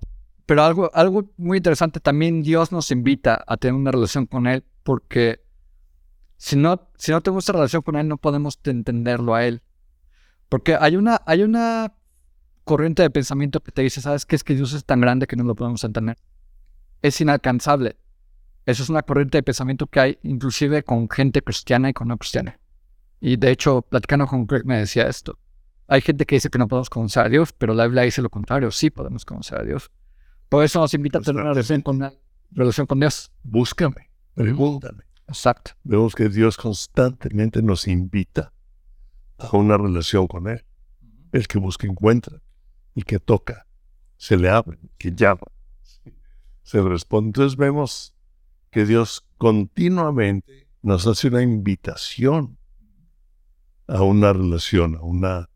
pero 0.45 0.63
algo, 0.63 0.89
algo 0.93 1.29
muy 1.37 1.57
interesante, 1.57 1.99
también 1.99 2.41
Dios 2.41 2.71
nos 2.71 2.89
invita 2.91 3.43
a 3.45 3.57
tener 3.57 3.73
una 3.73 3.91
relación 3.91 4.25
con 4.25 4.47
Él, 4.47 4.63
porque 4.83 5.41
si 6.37 6.55
no, 6.55 6.89
si 6.95 7.11
no 7.11 7.21
tenemos 7.21 7.47
relación 7.49 7.81
con 7.81 7.97
Él, 7.97 8.07
no 8.07 8.17
podemos 8.17 8.59
entenderlo 8.63 9.35
a 9.35 9.45
Él. 9.45 9.61
Porque 10.47 10.77
hay 10.79 10.95
una, 10.95 11.21
hay 11.25 11.43
una 11.43 11.95
corriente 12.67 13.01
de 13.01 13.09
pensamiento 13.09 13.61
que 13.61 13.71
te 13.71 13.81
dice, 13.81 14.01
¿sabes 14.01 14.25
qué? 14.25 14.35
Es 14.35 14.43
que 14.43 14.53
Dios 14.53 14.73
es 14.73 14.85
tan 14.85 15.01
grande 15.01 15.25
que 15.25 15.35
no 15.35 15.43
lo 15.43 15.55
podemos 15.55 15.83
entender. 15.83 16.17
Es 17.01 17.19
inalcanzable. 17.21 17.97
Eso 18.65 18.83
es 18.83 18.89
una 18.89 19.01
corriente 19.01 19.37
de 19.37 19.43
pensamiento 19.43 19.87
que 19.87 19.99
hay 19.99 20.19
inclusive 20.21 20.83
con 20.83 21.09
gente 21.09 21.41
cristiana 21.41 21.89
y 21.89 21.93
con 21.93 22.09
no 22.09 22.17
cristiana. 22.17 22.59
Y 23.21 23.37
de 23.37 23.51
hecho, 23.51 23.81
platicando 23.81 24.27
con 24.27 24.45
Greg 24.45 24.65
me 24.65 24.77
decía 24.77 25.07
esto. 25.07 25.39
Hay 25.87 26.01
gente 26.01 26.25
que 26.25 26.35
dice 26.35 26.49
que 26.49 26.59
no 26.59 26.67
podemos 26.67 26.89
conocer 26.89 27.25
a 27.25 27.29
Dios, 27.29 27.53
pero 27.53 27.73
la 27.73 27.85
Biblia 27.85 28.03
dice 28.03 28.21
lo 28.21 28.29
contrario. 28.29 28.69
Sí 28.71 28.89
podemos 28.89 29.23
conocer 29.23 29.59
a 29.59 29.63
Dios. 29.63 29.89
Por 30.49 30.63
eso 30.65 30.81
nos 30.81 30.93
invita 30.93 31.19
a 31.19 31.21
tener 31.21 31.41
una 31.41 31.53
relación 31.53 31.81
con, 31.81 32.11
relación 32.51 32.85
con 32.85 32.99
Dios. 32.99 33.31
Búscame, 33.43 34.11
pregúntame. 34.33 35.03
Exacto. 35.29 35.71
Vemos 35.83 36.13
que 36.13 36.27
Dios 36.27 36.57
constantemente 36.57 37.61
nos 37.61 37.87
invita 37.87 38.51
a 39.37 39.55
una 39.55 39.77
relación 39.77 40.27
con 40.27 40.49
Él. 40.49 40.65
El 41.31 41.47
que 41.47 41.59
busca 41.59 41.87
encuentra 41.87 42.41
y 42.97 43.03
que 43.03 43.19
toca, 43.19 43.67
se 44.17 44.37
le 44.37 44.49
abre, 44.49 44.79
que 44.97 45.11
llama, 45.11 45.45
se 46.63 46.81
responde. 46.81 47.27
Entonces 47.27 47.55
vemos 47.55 48.15
que 48.71 48.87
Dios 48.87 49.23
continuamente 49.37 50.67
nos 50.81 51.05
hace 51.05 51.27
una 51.27 51.43
invitación 51.43 52.57
a 53.85 54.01
una 54.01 54.33
relación, 54.33 54.95
a 54.95 55.01
una 55.03 55.49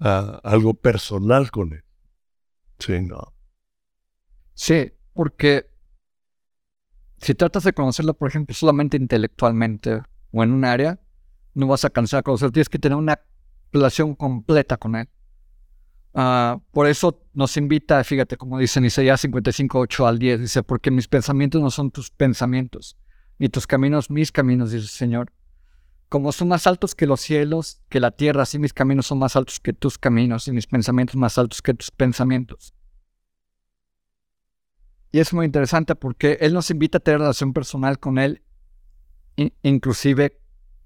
a 0.00 0.40
algo 0.44 0.72
personal 0.72 1.50
con 1.50 1.74
él. 1.74 1.84
Sí, 2.78 3.02
no. 3.02 3.34
Sí, 4.54 4.92
porque 5.12 5.66
si 7.18 7.34
tratas 7.34 7.64
de 7.64 7.74
conocerlo, 7.74 8.14
por 8.14 8.30
ejemplo, 8.30 8.54
solamente 8.54 8.96
intelectualmente 8.96 10.00
o 10.32 10.42
en 10.42 10.52
un 10.52 10.64
área, 10.64 10.98
no 11.52 11.66
vas 11.66 11.84
a 11.84 11.90
cansar 11.90 12.20
de 12.20 12.24
conocerlo. 12.24 12.52
Tienes 12.52 12.70
que 12.70 12.78
tener 12.78 12.96
una 12.96 13.20
relación 13.72 14.14
completa 14.14 14.78
con 14.78 14.96
él. 14.96 15.10
Ah, 16.14 16.60
por 16.72 16.86
eso 16.86 17.22
nos 17.32 17.56
invita, 17.56 18.02
fíjate, 18.04 18.36
como 18.36 18.58
dice 18.58 18.78
en 18.78 18.84
Isaías 18.84 19.20
55, 19.22 19.78
8 19.78 20.06
al 20.06 20.18
10, 20.18 20.40
dice, 20.40 20.62
porque 20.62 20.90
mis 20.90 21.08
pensamientos 21.08 21.62
no 21.62 21.70
son 21.70 21.90
tus 21.90 22.10
pensamientos, 22.10 22.98
ni 23.38 23.48
tus 23.48 23.66
caminos 23.66 24.10
mis 24.10 24.30
caminos, 24.30 24.72
dice 24.72 24.84
el 24.84 24.88
Señor. 24.90 25.32
Como 26.10 26.30
son 26.32 26.48
más 26.48 26.66
altos 26.66 26.94
que 26.94 27.06
los 27.06 27.22
cielos, 27.22 27.80
que 27.88 27.98
la 27.98 28.10
tierra, 28.10 28.42
así 28.42 28.58
mis 28.58 28.74
caminos 28.74 29.06
son 29.06 29.18
más 29.18 29.36
altos 29.36 29.58
que 29.58 29.72
tus 29.72 29.96
caminos, 29.96 30.46
y 30.48 30.52
mis 30.52 30.66
pensamientos 30.66 31.16
más 31.16 31.38
altos 31.38 31.62
que 31.62 31.72
tus 31.72 31.90
pensamientos. 31.90 32.74
Y 35.12 35.20
es 35.20 35.32
muy 35.32 35.46
interesante 35.46 35.94
porque 35.94 36.38
Él 36.40 36.52
nos 36.52 36.70
invita 36.70 36.98
a 36.98 37.00
tener 37.00 37.20
relación 37.20 37.54
personal 37.54 37.98
con 37.98 38.18
Él, 38.18 38.42
inclusive 39.62 40.38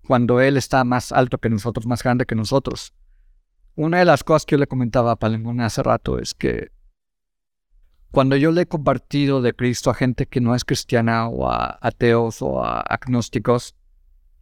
cuando 0.06 0.40
Él 0.40 0.56
está 0.56 0.84
más 0.84 1.10
alto 1.10 1.38
que 1.38 1.50
nosotros, 1.50 1.86
más 1.86 2.04
grande 2.04 2.26
que 2.26 2.36
nosotros. 2.36 2.94
Una 3.76 3.98
de 3.98 4.06
las 4.06 4.24
cosas 4.24 4.46
que 4.46 4.54
yo 4.54 4.58
le 4.58 4.66
comentaba 4.66 5.12
a 5.12 5.16
Palemón 5.16 5.60
hace 5.60 5.82
rato 5.82 6.18
es 6.18 6.32
que 6.32 6.72
cuando 8.10 8.34
yo 8.36 8.50
le 8.50 8.62
he 8.62 8.66
compartido 8.66 9.42
de 9.42 9.54
Cristo 9.54 9.90
a 9.90 9.94
gente 9.94 10.26
que 10.26 10.40
no 10.40 10.54
es 10.54 10.64
cristiana 10.64 11.28
o 11.28 11.50
a 11.50 11.78
ateos 11.82 12.40
o 12.40 12.64
a 12.64 12.80
agnósticos, 12.80 13.76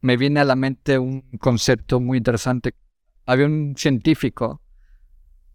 me 0.01 0.17
viene 0.17 0.39
a 0.39 0.45
la 0.45 0.55
mente 0.55 1.01
un 1.01 1.23
concepto 1.41 1.99
muy 1.99 2.19
interesante. 2.19 2.77
Había 3.27 3.47
un 3.47 3.75
científico 3.77 4.63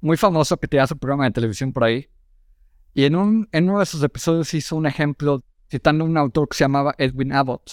muy 0.02 0.18
famoso 0.18 0.58
que 0.58 0.68
tenía 0.68 0.86
su 0.86 0.98
programa 0.98 1.26
de 1.26 1.32
televisión 1.32 1.72
por 1.72 1.86
ahí, 1.86 2.10
y 2.94 3.06
en, 3.06 3.16
un, 3.16 3.48
en 3.52 3.70
uno 3.70 3.78
de 3.78 3.84
esos 3.84 4.04
episodios 4.04 4.54
hizo 4.54 4.76
un 4.76 4.88
ejemplo 4.88 5.44
citando 5.70 6.04
un 6.04 6.18
autor 6.18 6.50
que 6.50 6.58
se 6.58 6.66
llamaba 6.66 6.96
Edwin 6.98 7.32
Abbott. 7.32 7.72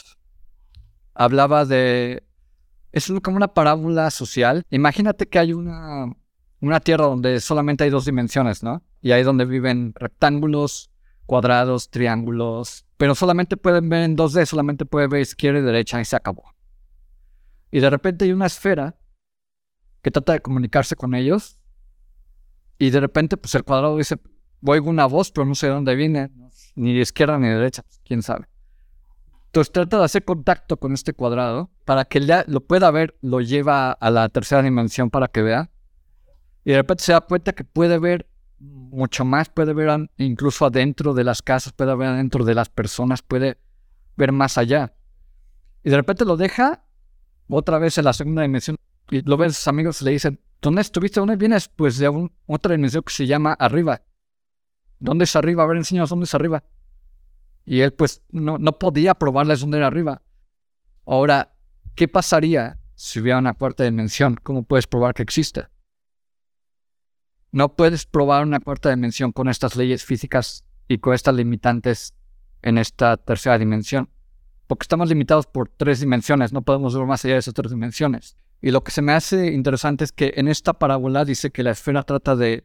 Hablaba 1.14 1.64
de 1.64 2.22
es 2.97 3.12
como 3.23 3.37
una 3.37 3.49
parábola 3.49 4.11
social. 4.11 4.65
Imagínate 4.71 5.26
que 5.26 5.38
hay 5.38 5.53
una, 5.53 6.11
una 6.61 6.81
tierra 6.81 7.05
donde 7.05 7.41
solamente 7.41 7.85
hay 7.85 7.91
dos 7.91 8.07
dimensiones, 8.07 8.62
¿no? 8.62 8.83
Y 9.03 9.12
ahí 9.12 9.23
donde 9.23 9.45
viven 9.45 9.93
rectángulos, 9.95 10.91
cuadrados, 11.26 11.91
triángulos, 11.91 12.87
pero 12.97 13.15
solamente 13.15 13.59
pueden 13.59 13.91
ver 13.91 14.05
en 14.05 14.17
2D, 14.17 14.47
solamente 14.47 14.87
puede 14.87 15.09
ver 15.09 15.21
izquierda 15.21 15.59
y 15.59 15.62
derecha 15.62 16.00
y 16.00 16.07
se 16.07 16.17
acabó. 16.17 16.55
Y 17.71 17.81
de 17.81 17.91
repente 17.91 18.25
hay 18.25 18.33
una 18.33 18.47
esfera 18.47 18.97
que 20.00 20.11
trata 20.11 20.33
de 20.33 20.41
comunicarse 20.41 20.97
con 20.97 21.15
ellos 21.15 21.59
y 22.79 22.88
de 22.88 23.00
repente 23.00 23.37
pues 23.37 23.55
el 23.57 23.65
cuadrado 23.65 23.99
dice, 23.99 24.17
oigo 24.65 24.88
una 24.88 25.05
voz, 25.05 25.31
pero 25.33 25.45
no 25.45 25.55
sé 25.55 25.67
de 25.67 25.75
dónde 25.75 25.95
viene, 25.97 26.31
ni 26.75 26.95
de 26.95 27.00
izquierda 27.00 27.38
ni 27.38 27.49
de 27.49 27.57
derecha, 27.57 27.83
pues, 27.83 28.00
quién 28.05 28.23
sabe. 28.23 28.47
Entonces 29.56 29.72
trata 29.72 29.98
de 30.00 30.04
hacer 30.04 30.22
contacto 30.22 30.76
con 30.76 30.92
este 30.92 31.14
cuadrado 31.14 31.70
para 31.86 32.04
que 32.04 32.20
ya 32.20 32.44
lo 32.46 32.60
pueda 32.60 32.90
ver, 32.90 33.16
lo 33.22 33.40
lleva 33.40 33.90
a 33.90 34.10
la 34.10 34.28
tercera 34.28 34.62
dimensión 34.62 35.08
para 35.08 35.28
que 35.28 35.40
vea. 35.40 35.70
Y 36.62 36.72
de 36.72 36.76
repente 36.76 37.04
se 37.04 37.12
da 37.12 37.22
cuenta 37.22 37.54
que 37.54 37.64
puede 37.64 37.98
ver 37.98 38.28
mucho 38.58 39.25
más, 39.25 39.48
puede 39.48 39.72
ver 39.72 40.10
incluso 40.18 40.66
adentro 40.66 41.14
de 41.14 41.25
las 41.25 41.40
casas, 41.40 41.72
puede 41.72 41.96
ver 41.96 42.08
adentro 42.08 42.44
de 42.44 42.54
las 42.54 42.68
personas, 42.68 43.22
puede 43.22 43.56
ver 44.18 44.30
más 44.30 44.58
allá. 44.58 44.94
Y 45.82 45.88
de 45.88 45.96
repente 45.96 46.26
lo 46.26 46.36
deja 46.36 46.84
otra 47.48 47.78
vez 47.78 47.96
en 47.96 48.04
la 48.04 48.12
segunda 48.12 48.42
dimensión 48.42 48.76
y 49.10 49.22
lo 49.22 49.38
ven 49.38 49.54
sus 49.54 49.68
amigos 49.68 50.02
le 50.02 50.10
dicen, 50.10 50.38
¿dónde 50.60 50.82
estuviste? 50.82 51.18
¿Dónde 51.18 51.36
vienes? 51.36 51.68
Pues 51.68 51.96
de 51.96 52.28
otra 52.44 52.72
dimensión 52.72 53.02
que 53.04 53.14
se 53.14 53.26
llama 53.26 53.54
arriba. 53.54 54.02
¿Dónde 54.98 55.25
es 55.25 55.34
arriba? 55.34 55.62
A 55.62 55.66
ver, 55.66 55.78
enséñanos 55.78 56.10
dónde 56.10 56.25
es 56.25 56.34
arriba. 56.34 56.62
Y 57.66 57.80
él 57.80 57.92
pues 57.92 58.23
no, 58.30 58.58
no 58.58 58.78
podía 58.78 59.14
probarles 59.14 59.61
dónde 59.61 59.78
era 59.78 59.88
arriba. 59.88 60.23
Ahora, 61.04 61.54
¿qué 61.96 62.08
pasaría 62.08 62.78
si 62.94 63.20
hubiera 63.20 63.38
una 63.38 63.54
cuarta 63.54 63.85
dimensión? 63.85 64.37
¿Cómo 64.42 64.62
puedes 64.62 64.87
probar 64.87 65.14
que 65.14 65.23
existe? 65.23 65.66
No 67.50 67.75
puedes 67.75 68.06
probar 68.06 68.44
una 68.44 68.61
cuarta 68.61 68.90
dimensión 68.90 69.32
con 69.32 69.49
estas 69.49 69.76
leyes 69.76 70.04
físicas 70.04 70.64
y 70.88 70.99
con 70.99 71.14
estas 71.14 71.35
limitantes 71.35 72.14
en 72.62 72.78
esta 72.78 73.16
tercera 73.16 73.58
dimensión. 73.58 74.11
Porque 74.66 74.85
estamos 74.85 75.08
limitados 75.08 75.46
por 75.46 75.68
tres 75.68 76.00
dimensiones, 76.00 76.52
no 76.52 76.62
podemos 76.62 76.94
ver 76.94 77.06
más 77.06 77.25
allá 77.25 77.35
de 77.35 77.40
esas 77.40 77.54
tres 77.54 77.70
dimensiones. 77.70 78.37
Y 78.61 78.70
lo 78.70 78.82
que 78.82 78.90
se 78.90 79.02
me 79.02 79.12
hace 79.12 79.52
interesante 79.52 80.04
es 80.04 80.12
que 80.12 80.35
en 80.37 80.49
esta 80.49 80.73
parábola 80.73 81.25
dice 81.25 81.50
que 81.50 81.62
la 81.62 81.73
esfera 81.73 82.02
trata 82.02 82.37
de 82.37 82.64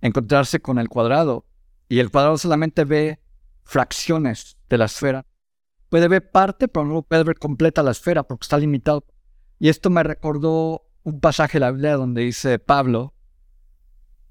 encontrarse 0.00 0.60
con 0.60 0.78
el 0.78 0.88
cuadrado 0.88 1.46
y 1.88 1.98
el 1.98 2.10
cuadrado 2.10 2.38
solamente 2.38 2.84
ve 2.84 3.18
fracciones 3.68 4.56
de 4.70 4.78
la 4.78 4.86
esfera. 4.86 5.26
Puede 5.90 6.08
ver 6.08 6.30
parte, 6.30 6.68
pero 6.68 6.86
no 6.86 7.02
puede 7.02 7.22
ver 7.22 7.38
completa 7.38 7.82
la 7.82 7.90
esfera 7.90 8.22
porque 8.22 8.44
está 8.44 8.56
limitado. 8.56 9.04
Y 9.58 9.68
esto 9.68 9.90
me 9.90 10.02
recordó 10.02 10.88
un 11.02 11.20
pasaje 11.20 11.58
de 11.58 11.60
la 11.60 11.70
Biblia 11.70 11.96
donde 11.96 12.22
dice 12.22 12.58
Pablo 12.58 13.14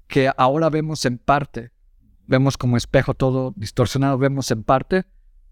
que 0.08 0.28
ahora 0.36 0.70
vemos 0.70 1.04
en 1.04 1.18
parte, 1.18 1.70
vemos 2.26 2.56
como 2.56 2.76
espejo 2.76 3.14
todo 3.14 3.52
distorsionado, 3.56 4.18
vemos 4.18 4.50
en 4.50 4.64
parte, 4.64 5.04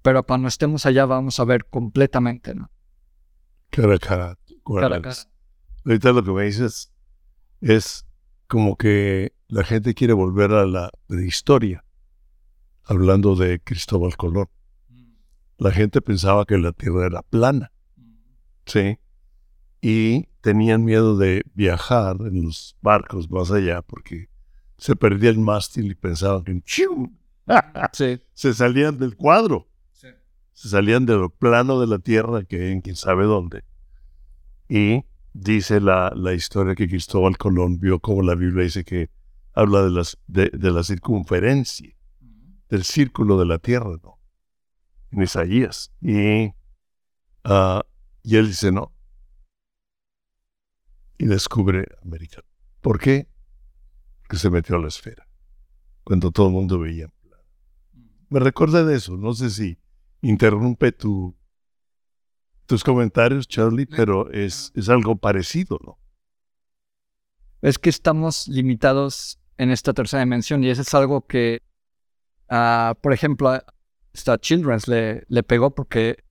pero 0.02 0.24
cuando 0.26 0.48
estemos 0.48 0.84
allá 0.84 1.04
vamos 1.06 1.38
a 1.38 1.44
ver 1.44 1.66
completamente, 1.66 2.56
¿no? 2.56 2.70
Cara 3.70 3.94
a 3.94 3.98
cara. 3.98 4.38
Ahorita 5.84 6.12
lo 6.12 6.24
que 6.24 6.32
me 6.32 6.42
dices 6.42 6.92
es 7.60 8.04
como 8.48 8.76
que 8.76 9.32
la 9.46 9.62
gente 9.62 9.94
quiere 9.94 10.12
volver 10.12 10.52
a 10.52 10.66
la 10.66 10.90
historia, 11.08 11.84
hablando 12.86 13.34
de 13.34 13.60
Cristóbal 13.60 14.16
Colón. 14.16 14.48
La 15.58 15.70
gente 15.70 16.00
pensaba 16.00 16.44
que 16.44 16.58
la 16.58 16.72
Tierra 16.72 17.06
era 17.06 17.22
plana, 17.22 17.72
¿sí? 18.66 18.98
Y 19.80 20.28
tenían 20.40 20.84
miedo 20.84 21.16
de 21.16 21.42
viajar 21.54 22.16
en 22.20 22.44
los 22.44 22.76
barcos 22.80 23.30
más 23.30 23.50
allá 23.50 23.82
porque 23.82 24.28
se 24.78 24.96
perdía 24.96 25.30
el 25.30 25.38
mástil 25.38 25.90
y 25.90 25.94
pensaban 25.94 26.44
que 26.44 26.62
se 28.34 28.54
salían 28.54 28.98
del 28.98 29.16
cuadro. 29.16 29.68
Se 30.52 30.70
salían 30.70 31.04
de 31.04 31.14
lo 31.14 31.28
plano 31.28 31.80
de 31.80 31.86
la 31.86 31.98
tierra, 31.98 32.44
que 32.44 32.72
en 32.72 32.80
quién 32.80 32.96
sabe 32.96 33.24
dónde. 33.24 33.62
Y 34.70 35.04
dice 35.34 35.80
la, 35.80 36.10
la, 36.14 36.32
historia 36.32 36.74
que 36.74 36.88
Cristóbal 36.88 37.36
Colón 37.36 37.78
vio 37.78 38.00
como 38.00 38.22
la 38.22 38.34
Biblia 38.34 38.64
dice 38.64 38.82
que 38.82 39.10
habla 39.52 39.82
de, 39.82 39.90
las, 39.90 40.18
de, 40.26 40.50
la 40.52 40.82
circunferencia, 40.82 41.95
del 42.68 42.84
círculo 42.84 43.38
de 43.38 43.46
la 43.46 43.58
tierra, 43.58 43.96
¿no? 44.02 44.20
En 45.10 45.22
Isaías. 45.22 45.92
Y, 46.00 46.46
uh, 47.44 47.80
y 48.22 48.36
él 48.36 48.48
dice, 48.48 48.72
no. 48.72 48.92
Y 51.18 51.26
descubre 51.26 51.86
América. 52.02 52.42
¿Por 52.80 52.98
qué? 52.98 53.28
Que 54.28 54.36
se 54.36 54.50
metió 54.50 54.76
a 54.76 54.80
la 54.80 54.88
esfera. 54.88 55.28
Cuando 56.04 56.30
todo 56.30 56.48
el 56.48 56.52
mundo 56.52 56.78
veía. 56.78 57.10
Me 58.28 58.40
recuerda 58.40 58.84
de 58.84 58.96
eso. 58.96 59.16
No 59.16 59.32
sé 59.32 59.50
si 59.50 59.78
interrumpe 60.20 60.92
tu, 60.92 61.36
tus 62.66 62.82
comentarios, 62.82 63.46
Charlie, 63.48 63.86
pero 63.86 64.30
es, 64.30 64.72
es 64.74 64.88
algo 64.88 65.16
parecido, 65.16 65.78
¿no? 65.84 65.98
Es 67.62 67.78
que 67.78 67.90
estamos 67.90 68.48
limitados 68.48 69.40
en 69.56 69.70
esta 69.70 69.94
tercera 69.94 70.22
dimensión 70.22 70.62
y 70.62 70.68
eso 70.68 70.82
es 70.82 70.94
algo 70.94 71.26
que, 71.26 71.62
uh, 72.50 72.94
por 73.00 73.12
ejemplo, 73.12 73.50
a 73.50 74.38
Children's 74.40 74.88
le, 74.88 75.24
le 75.28 75.42
pegó 75.42 75.74
porque 75.74 76.24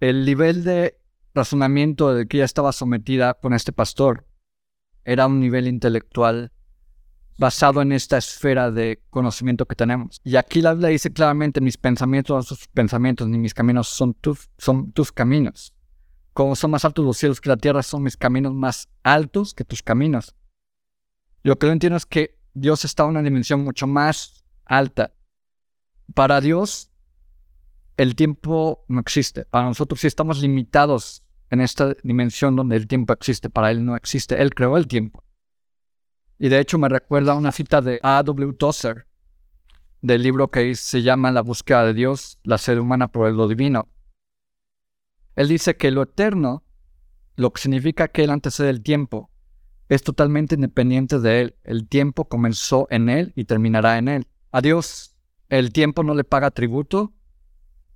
el 0.00 0.24
nivel 0.24 0.64
de 0.64 0.98
razonamiento 1.34 2.14
que 2.28 2.38
ella 2.38 2.44
estaba 2.44 2.72
sometida 2.72 3.34
con 3.34 3.54
este 3.54 3.72
pastor 3.72 4.26
era 5.04 5.26
un 5.26 5.40
nivel 5.40 5.66
intelectual 5.66 6.52
basado 7.38 7.82
en 7.82 7.92
esta 7.92 8.18
esfera 8.18 8.70
de 8.70 9.02
conocimiento 9.10 9.66
que 9.66 9.74
tenemos. 9.74 10.20
Y 10.22 10.36
aquí 10.36 10.60
la 10.60 10.74
Biblia 10.74 10.90
dice 10.90 11.12
claramente, 11.12 11.60
mis 11.60 11.76
pensamientos 11.76 12.36
no 12.36 12.42
son 12.42 12.56
sus 12.56 12.68
pensamientos, 12.68 13.28
ni 13.28 13.38
mis 13.38 13.54
caminos 13.54 13.88
son 13.88 14.14
tus, 14.14 14.50
son 14.58 14.92
tus 14.92 15.12
caminos. 15.12 15.74
Como 16.34 16.56
son 16.56 16.70
más 16.70 16.84
altos 16.84 17.04
los 17.04 17.16
cielos 17.16 17.40
que 17.40 17.48
la 17.48 17.56
tierra, 17.56 17.82
son 17.82 18.02
mis 18.02 18.16
caminos 18.16 18.54
más 18.54 18.88
altos 19.02 19.54
que 19.54 19.64
tus 19.64 19.82
caminos. 19.82 20.34
Lo 21.42 21.58
que 21.58 21.66
yo 21.66 21.72
entiendo 21.72 21.96
es 21.96 22.06
que 22.06 22.38
Dios 22.54 22.84
está 22.84 23.02
en 23.04 23.10
una 23.10 23.22
dimensión 23.22 23.64
mucho 23.64 23.86
más 23.86 24.41
alta. 24.64 25.14
Para 26.14 26.40
Dios, 26.40 26.90
el 27.96 28.14
tiempo 28.14 28.84
no 28.88 29.00
existe. 29.00 29.44
Para 29.44 29.66
nosotros 29.66 30.00
sí 30.00 30.06
estamos 30.06 30.40
limitados 30.40 31.22
en 31.50 31.60
esta 31.60 31.94
dimensión 32.02 32.56
donde 32.56 32.76
el 32.76 32.86
tiempo 32.86 33.12
existe. 33.12 33.50
Para 33.50 33.70
Él 33.70 33.84
no 33.84 33.96
existe. 33.96 34.40
Él 34.40 34.54
creó 34.54 34.76
el 34.76 34.86
tiempo. 34.86 35.22
Y 36.38 36.48
de 36.48 36.58
hecho 36.58 36.78
me 36.78 36.88
recuerda 36.88 37.34
una 37.34 37.52
cita 37.52 37.80
de 37.80 38.00
A.W. 38.02 38.54
Tozer, 38.54 39.06
del 40.00 40.22
libro 40.22 40.50
que 40.50 40.74
se 40.74 41.02
llama 41.02 41.30
La 41.30 41.42
búsqueda 41.42 41.84
de 41.84 41.94
Dios, 41.94 42.38
la 42.42 42.58
sed 42.58 42.78
humana 42.78 43.08
por 43.08 43.30
lo 43.32 43.46
divino. 43.46 43.88
Él 45.36 45.48
dice 45.48 45.76
que 45.76 45.90
lo 45.90 46.02
eterno, 46.02 46.64
lo 47.36 47.52
que 47.52 47.62
significa 47.62 48.08
que 48.08 48.24
Él 48.24 48.30
antecede 48.30 48.70
el 48.70 48.82
tiempo, 48.82 49.30
es 49.88 50.02
totalmente 50.02 50.56
independiente 50.56 51.20
de 51.20 51.42
Él. 51.42 51.56
El 51.64 51.86
tiempo 51.88 52.28
comenzó 52.28 52.86
en 52.90 53.08
Él 53.08 53.32
y 53.36 53.44
terminará 53.44 53.98
en 53.98 54.08
Él. 54.08 54.26
A 54.52 54.60
Dios, 54.60 55.16
el 55.48 55.72
tiempo 55.72 56.04
no 56.04 56.14
le 56.14 56.24
paga 56.24 56.50
tributo. 56.50 57.14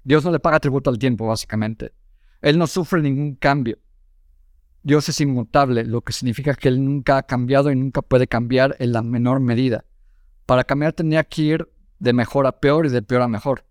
Dios 0.04 0.24
no 0.24 0.32
le 0.32 0.40
paga 0.40 0.58
tributo 0.58 0.88
al 0.88 0.98
tiempo, 0.98 1.26
básicamente. 1.26 1.92
Él 2.40 2.58
no 2.58 2.66
sufre 2.66 3.02
ningún 3.02 3.34
cambio. 3.34 3.78
Dios 4.82 5.08
es 5.08 5.20
inmutable, 5.20 5.84
lo 5.84 6.00
que 6.00 6.14
significa 6.14 6.54
que 6.54 6.68
Él 6.68 6.82
nunca 6.82 7.18
ha 7.18 7.22
cambiado 7.24 7.70
y 7.70 7.76
nunca 7.76 8.02
puede 8.02 8.26
cambiar 8.26 8.74
en 8.78 8.92
la 8.92 9.02
menor 9.02 9.40
medida. 9.40 9.84
Para 10.46 10.64
cambiar 10.64 10.94
tendría 10.94 11.24
que 11.24 11.42
ir 11.42 11.68
de 11.98 12.12
mejor 12.12 12.46
a 12.46 12.60
peor 12.60 12.86
y 12.86 12.88
de 12.88 13.02
peor 13.02 13.22
a 13.22 13.28
mejor. 13.28 13.66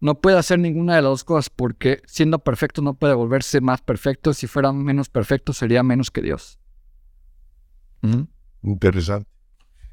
No 0.00 0.20
puede 0.20 0.38
hacer 0.38 0.58
ninguna 0.58 0.96
de 0.96 1.02
las 1.02 1.10
dos 1.10 1.24
cosas 1.24 1.50
porque 1.50 2.02
siendo 2.06 2.38
perfecto 2.38 2.80
no 2.80 2.94
puede 2.94 3.14
volverse 3.14 3.60
más 3.60 3.82
perfecto. 3.82 4.34
Si 4.34 4.46
fuera 4.46 4.72
menos 4.72 5.08
perfecto 5.08 5.52
sería 5.52 5.82
menos 5.82 6.10
que 6.10 6.22
Dios. 6.22 6.60
Interesante. 8.62 9.39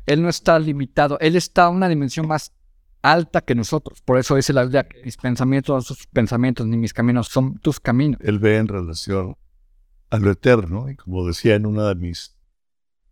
Él 0.07 0.23
no 0.23 0.29
está 0.29 0.57
limitado, 0.57 1.19
Él 1.19 1.35
está 1.35 1.65
a 1.65 1.69
una 1.69 1.87
dimensión 1.87 2.27
más 2.27 2.53
alta 3.01 3.41
que 3.41 3.55
nosotros. 3.55 4.01
Por 4.01 4.17
eso 4.17 4.35
dice 4.35 4.53
la 4.53 4.63
Biblia 4.63 4.87
que 4.87 5.03
mis 5.03 5.17
pensamientos 5.17 5.85
son 5.85 5.95
sus 5.95 6.07
pensamientos, 6.07 6.65
ni 6.65 6.77
mis 6.77 6.93
caminos 6.93 7.27
son 7.27 7.59
tus 7.59 7.79
caminos. 7.79 8.19
Él 8.21 8.39
ve 8.39 8.57
en 8.57 8.67
relación 8.67 9.37
a 10.09 10.17
lo 10.17 10.31
eterno. 10.31 10.89
Y 10.89 10.95
como 10.95 11.25
decía 11.27 11.55
en 11.55 11.65
una 11.65 11.89
de 11.89 11.95
mis 11.95 12.37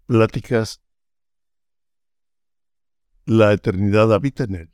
pláticas, 0.08 0.82
la 3.26 3.54
eternidad 3.54 4.14
habita 4.14 4.46
en 4.46 4.56
él. 4.56 4.72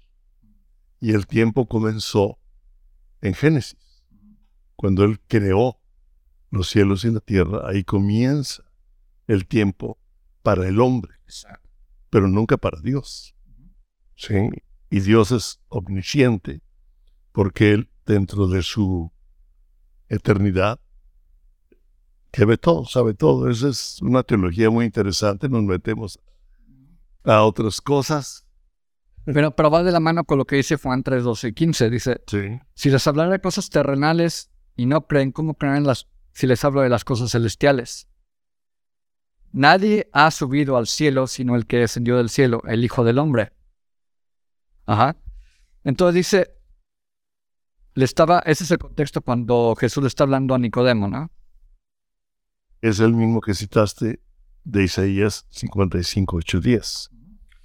Y 1.00 1.14
el 1.14 1.26
tiempo 1.26 1.68
comenzó 1.68 2.38
en 3.22 3.34
Génesis. 3.34 4.04
Cuando 4.76 5.04
él 5.04 5.20
creó 5.28 5.80
los 6.50 6.70
cielos 6.70 7.06
y 7.06 7.12
la 7.12 7.20
tierra, 7.20 7.68
ahí 7.68 7.84
comienza 7.84 8.64
el 9.28 9.48
tiempo 9.48 9.98
para 10.44 10.68
el 10.68 10.82
hombre, 10.82 11.14
pero 12.12 12.28
nunca 12.28 12.58
para 12.58 12.80
Dios. 12.80 13.36
¿Sí? 14.16 14.50
Y 14.92 15.00
Dios 15.00 15.32
es 15.32 15.60
omnisciente, 15.70 16.62
porque 17.32 17.72
Él, 17.72 17.90
dentro 18.06 18.48
de 18.48 18.62
su 18.62 19.12
eternidad, 20.10 20.80
que 22.32 22.46
ve 22.46 22.58
todo, 22.58 22.86
sabe 22.86 23.14
todo. 23.14 23.50
Esa 23.50 23.70
es 23.70 24.02
una 24.02 24.24
teología 24.24 24.70
muy 24.70 24.86
interesante. 24.86 25.50
Nos 25.50 25.64
metemos 25.64 26.20
a 27.24 27.44
otras 27.44 27.82
cosas. 27.82 28.46
Pero, 29.26 29.56
pero 29.56 29.72
va 29.72 29.84
de 29.84 29.92
la 29.92 30.00
mano 30.00 30.24
con 30.26 30.38
lo 30.38 30.46
que 30.46 30.58
dice 30.58 30.76
Juan 30.76 31.04
3, 31.04 31.24
12 31.24 31.48
y 31.48 31.54
15. 31.54 31.90
Dice, 31.90 32.22
si 32.74 32.90
les 32.90 33.08
hablara 33.08 33.32
de 33.32 33.40
cosas 33.40 33.70
terrenales 33.70 34.52
y 34.76 34.86
no 34.86 35.08
creen, 35.08 35.32
¿cómo 35.32 35.54
creen 35.56 35.86
las, 35.86 36.08
si 36.34 36.48
les 36.48 36.64
hablo 36.66 36.82
de 36.82 36.90
las 36.90 37.06
cosas 37.06 37.32
celestiales? 37.32 38.11
Nadie 39.54 40.10
ha 40.14 40.32
subido 40.32 40.78
al 40.78 40.88
cielo 40.88 41.28
sino 41.28 41.56
el 41.56 41.66
que 41.66 41.78
descendió 41.78 42.18
del 42.18 42.30
cielo, 42.30 42.62
el 42.68 42.84
Hijo 42.84 43.04
del 43.04 43.20
Hombre. 43.20 43.52
Ajá. 44.86 45.18
Entonces 45.84 46.16
dice, 46.16 46.56
le 47.94 48.06
estaba, 48.06 48.40
ese 48.46 48.64
es 48.64 48.72
el 48.72 48.78
contexto 48.78 49.22
cuando 49.22 49.76
Jesús 49.78 50.04
le 50.04 50.08
está 50.08 50.24
hablando 50.24 50.56
a 50.56 50.60
Nicodemo, 50.60 51.08
¿no? 51.08 51.30
es 52.82 53.00
el 53.00 53.14
mismo 53.14 53.42
que 53.42 53.54
citaste 53.54 54.20
de 54.64 54.84
Isaías 54.84 55.46
55, 55.50 56.36
8, 56.38 56.60
10. 56.60 57.10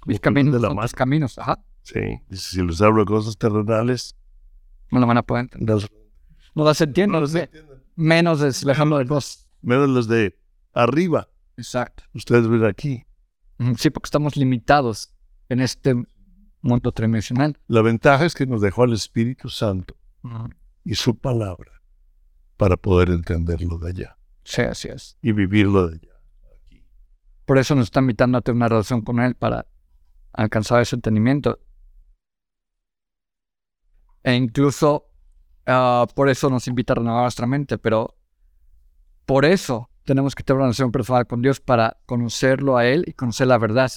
Mis 0.05 0.19
caminos 0.19 0.53
de 0.53 0.59
la 0.59 0.73
más 0.73 0.93
caminos, 0.93 1.37
ajá. 1.37 1.63
Sí, 1.83 1.99
dice, 2.29 2.51
si 2.51 2.63
les 2.63 2.81
hablo 2.81 3.01
de 3.01 3.05
cosas 3.05 3.37
terrenales, 3.37 4.15
no 4.91 4.99
lo 4.99 5.07
van 5.07 5.17
a 5.17 5.23
poder 5.23 5.43
entender. 5.43 5.89
No 6.55 6.63
las 6.63 6.79
entienden. 6.81 7.13
No 7.13 7.21
las 7.21 7.35
entienden. 7.35 7.83
Menos 7.95 8.39
de, 8.39 8.47
de 8.47 9.05
los. 9.05 9.47
Menos 9.61 9.89
los 9.89 10.07
de 10.07 10.37
arriba. 10.73 11.27
Exacto. 11.57 12.03
Ustedes 12.13 12.47
ven 12.47 12.63
aquí. 12.65 13.05
Sí, 13.77 13.89
porque 13.89 14.07
estamos 14.07 14.37
limitados 14.37 15.13
en 15.49 15.59
este 15.59 15.95
mundo 16.61 16.91
tridimensional. 16.91 17.57
La 17.67 17.81
ventaja 17.81 18.25
es 18.25 18.35
que 18.35 18.45
nos 18.45 18.61
dejó 18.61 18.83
al 18.83 18.93
Espíritu 18.93 19.49
Santo 19.49 19.97
y 20.83 20.95
su 20.95 21.17
palabra 21.17 21.81
para 22.57 22.77
poder 22.77 23.09
entenderlo 23.09 23.77
de 23.79 23.89
allá. 23.89 24.17
Sí, 24.43 24.61
así 24.61 24.87
es. 24.89 25.17
Y 25.21 25.31
vivirlo 25.31 25.87
de 25.87 25.97
aquí. 25.97 26.07
Por 27.45 27.57
eso 27.57 27.75
nos 27.75 27.85
está 27.85 28.01
invitando 28.01 28.37
a 28.37 28.41
tener 28.41 28.57
una 28.57 28.67
relación 28.67 29.01
con 29.01 29.19
Él 29.19 29.35
para 29.35 29.65
alcanzar 30.33 30.81
ese 30.81 30.95
entendimiento. 30.95 31.59
E 34.23 34.35
incluso 34.35 35.09
ah, 35.65 36.05
por 36.13 36.29
eso 36.29 36.49
nos 36.49 36.67
invita 36.67 36.93
a 36.93 36.97
renovar 36.97 37.23
nuestra 37.23 37.47
mente, 37.47 37.77
pero 37.77 38.15
por 39.25 39.45
eso 39.45 39.89
tenemos 40.07 40.33
que 40.33 40.41
tener 40.41 40.57
una 40.57 40.65
relación 40.65 40.91
personal 40.91 41.27
con 41.27 41.43
Dios 41.43 41.59
para 41.59 41.97
conocerlo 42.07 42.77
a 42.77 42.87
Él 42.87 43.03
y 43.05 43.13
conocer 43.13 43.45
la 43.45 43.59
verdad. 43.59 43.91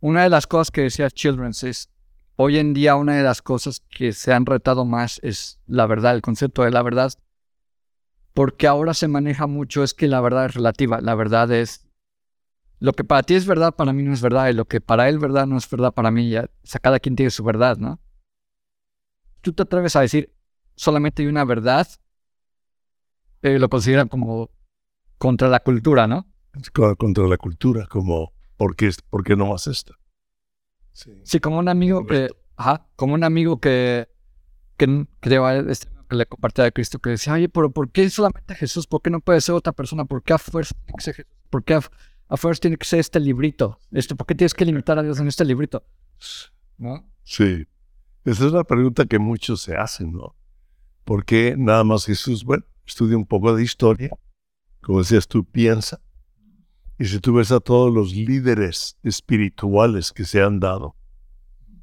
Una 0.00 0.24
de 0.24 0.28
las 0.28 0.46
cosas 0.46 0.70
que 0.70 0.82
decía 0.82 1.08
Children's 1.08 1.62
es, 1.62 1.90
hoy 2.36 2.58
en 2.58 2.74
día 2.74 2.96
una 2.96 3.16
de 3.16 3.22
las 3.22 3.40
cosas 3.40 3.80
que 3.88 4.12
se 4.12 4.32
han 4.32 4.44
retado 4.44 4.84
más 4.84 5.20
es 5.22 5.60
la 5.66 5.86
verdad, 5.86 6.14
el 6.14 6.22
concepto 6.22 6.64
de 6.64 6.70
la 6.70 6.82
verdad 6.82 7.12
porque 8.34 8.66
ahora 8.66 8.94
se 8.94 9.08
maneja 9.08 9.46
mucho 9.46 9.82
es 9.82 9.94
que 9.94 10.08
la 10.08 10.20
verdad 10.20 10.46
es 10.46 10.54
relativa. 10.54 11.00
La 11.00 11.14
verdad 11.14 11.50
es 11.52 11.86
lo 12.78 12.92
que 12.92 13.04
para 13.04 13.22
ti 13.22 13.34
es 13.34 13.46
verdad, 13.46 13.74
para 13.74 13.92
mí 13.92 14.02
no 14.02 14.12
es 14.12 14.22
verdad, 14.22 14.48
y 14.48 14.54
lo 14.54 14.64
que 14.64 14.80
para 14.80 15.08
él 15.08 15.18
verdad 15.18 15.46
no 15.46 15.56
es 15.56 15.68
verdad 15.68 15.92
para 15.92 16.10
mí. 16.10 16.30
Ya, 16.30 16.44
o 16.44 16.66
sea, 16.66 16.80
cada 16.80 16.98
quien 16.98 17.16
tiene 17.16 17.30
su 17.30 17.44
verdad, 17.44 17.76
¿no? 17.76 18.00
Tú 19.40 19.52
te 19.52 19.62
atreves 19.62 19.96
a 19.96 20.00
decir 20.00 20.34
solamente 20.74 21.22
hay 21.22 21.28
una 21.28 21.44
verdad, 21.44 21.86
eh, 23.42 23.58
lo 23.58 23.68
consideran 23.68 24.08
como 24.08 24.50
contra 25.18 25.48
la 25.48 25.60
cultura, 25.60 26.06
¿no? 26.06 26.26
contra 26.98 27.26
la 27.26 27.36
cultura, 27.36 27.86
como, 27.86 28.32
¿por 28.56 28.76
qué, 28.76 28.90
por 29.08 29.24
qué 29.24 29.36
no 29.36 29.46
más 29.46 29.66
esta? 29.66 29.94
Sí. 30.92 31.40
como 31.40 31.58
un 31.58 31.68
amigo 31.68 32.06
que, 32.06 32.28
ajá, 32.56 32.86
como 32.96 33.14
un 33.14 33.24
amigo 33.24 33.58
que, 33.58 34.08
que, 34.76 35.06
que, 35.20 35.64
este, 35.68 35.88
que 36.08 36.16
le 36.16 36.26
compartía 36.26 36.64
de 36.64 36.72
Cristo, 36.72 36.98
que 36.98 37.10
decía, 37.10 37.32
oye, 37.32 37.48
pero 37.48 37.70
¿por 37.70 37.90
qué 37.90 38.08
solamente 38.10 38.54
Jesús? 38.54 38.86
¿Por 38.86 39.00
qué 39.00 39.10
no 39.10 39.20
puede 39.20 39.40
ser 39.40 39.54
otra 39.54 39.72
persona? 39.72 40.04
¿Por 40.04 40.22
qué 40.22 40.34
a 40.34 40.38
fuerza 40.38 40.74
tiene 40.84 40.96
que 40.98 41.04
ser 41.04 41.14
Jesús? 41.14 41.32
¿Por 41.48 41.64
qué 41.64 41.74
a, 41.74 42.36
fuerza 42.36 42.60
tiene 42.60 42.76
que 42.76 42.86
ser 42.86 43.00
este 43.00 43.18
librito? 43.18 43.78
Este, 43.90 44.14
¿Por 44.14 44.26
qué 44.26 44.34
tienes 44.34 44.54
que 44.54 44.64
limitar 44.64 44.98
a 44.98 45.02
Dios 45.02 45.18
en 45.18 45.28
este 45.28 45.44
librito? 45.44 45.82
¿No? 46.76 47.08
Sí. 47.24 47.66
Esa 48.24 48.46
es 48.46 48.52
la 48.52 48.64
pregunta 48.64 49.06
que 49.06 49.18
muchos 49.18 49.62
se 49.62 49.76
hacen, 49.76 50.12
¿no? 50.12 50.36
¿Por 51.04 51.24
qué 51.24 51.56
nada 51.56 51.82
más 51.82 52.04
Jesús? 52.04 52.44
Bueno, 52.44 52.64
estudia 52.86 53.16
un 53.16 53.26
poco 53.26 53.54
de 53.54 53.62
historia. 53.62 54.10
Como 54.80 54.98
decías 54.98 55.28
tú, 55.28 55.44
piensa. 55.44 56.00
Y 56.98 57.06
si 57.06 57.20
tú 57.20 57.34
ves 57.34 57.50
a 57.52 57.60
todos 57.60 57.92
los 57.92 58.12
líderes 58.12 58.96
espirituales 59.02 60.12
que 60.12 60.24
se 60.24 60.42
han 60.42 60.60
dado, 60.60 60.94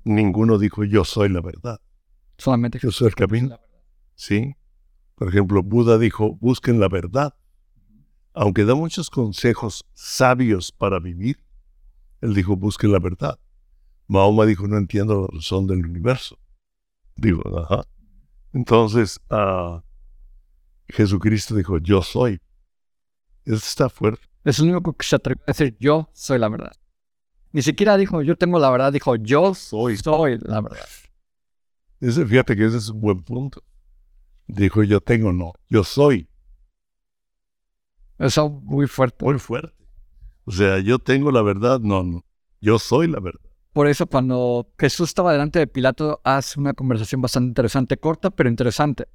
ninguno 0.03 0.57
dijo 0.57 0.83
yo 0.83 1.03
soy 1.03 1.29
la 1.29 1.41
verdad. 1.41 1.81
Solamente 2.37 2.79
yo 2.79 2.91
soy 2.91 3.07
el 3.07 3.15
camino. 3.15 3.59
Sí. 4.15 4.55
Por 5.15 5.27
ejemplo, 5.27 5.61
Buda 5.61 5.97
dijo, 5.97 6.37
busquen 6.39 6.79
la 6.79 6.87
verdad. 6.87 7.35
Aunque 8.33 8.63
da 8.63 8.75
muchos 8.75 9.09
consejos 9.09 9.85
sabios 9.93 10.71
para 10.71 10.99
vivir, 10.99 11.43
él 12.21 12.33
dijo, 12.33 12.55
busquen 12.55 12.93
la 12.93 12.99
verdad. 12.99 13.37
Mahoma 14.07 14.45
dijo, 14.45 14.67
no 14.67 14.77
entiendo 14.77 15.21
la 15.21 15.37
razón 15.37 15.67
del 15.67 15.85
universo. 15.85 16.39
Digo, 17.15 17.41
ajá. 17.59 17.83
Entonces, 18.53 19.19
uh, 19.29 19.81
Jesucristo 20.89 21.55
dijo, 21.55 21.77
yo 21.77 22.01
soy. 22.01 22.41
Eso 23.45 23.55
está 23.55 23.89
fuerte. 23.89 24.21
Es 24.43 24.59
el 24.59 24.69
único 24.69 24.93
que 24.93 25.05
se 25.05 25.15
atrevió 25.15 25.43
a 25.43 25.47
decir, 25.47 25.77
yo 25.79 26.09
soy 26.13 26.39
la 26.39 26.49
verdad. 26.49 26.71
Ni 27.51 27.61
siquiera 27.61 27.97
dijo, 27.97 28.21
yo 28.21 28.35
tengo 28.35 28.59
la 28.59 28.69
verdad, 28.69 28.93
dijo, 28.93 29.15
yo 29.15 29.53
soy, 29.55 29.97
soy 29.97 30.37
la 30.41 30.61
verdad. 30.61 30.85
Ese, 31.99 32.25
fíjate 32.25 32.55
que 32.55 32.65
ese 32.65 32.77
es 32.77 32.89
un 32.89 33.01
buen 33.01 33.23
punto. 33.23 33.63
Dijo, 34.47 34.83
yo 34.83 35.01
tengo, 35.01 35.33
no, 35.33 35.53
yo 35.67 35.83
soy. 35.83 36.29
Eso 38.17 38.49
muy 38.49 38.87
fuerte. 38.87 39.25
Muy 39.25 39.39
fuerte. 39.39 39.73
O 40.45 40.51
sea, 40.51 40.79
yo 40.79 40.99
tengo 40.99 41.31
la 41.31 41.41
verdad, 41.41 41.79
no, 41.79 42.03
no. 42.03 42.25
Yo 42.61 42.79
soy 42.79 43.07
la 43.07 43.19
verdad. 43.19 43.41
Por 43.73 43.87
eso 43.87 44.07
cuando 44.07 44.73
Jesús 44.77 45.09
estaba 45.09 45.31
delante 45.31 45.59
de 45.59 45.67
Pilato 45.67 46.19
hace 46.23 46.59
una 46.59 46.73
conversación 46.73 47.21
bastante 47.21 47.49
interesante, 47.49 47.97
corta 47.97 48.29
pero 48.29 48.49
interesante. 48.49 49.07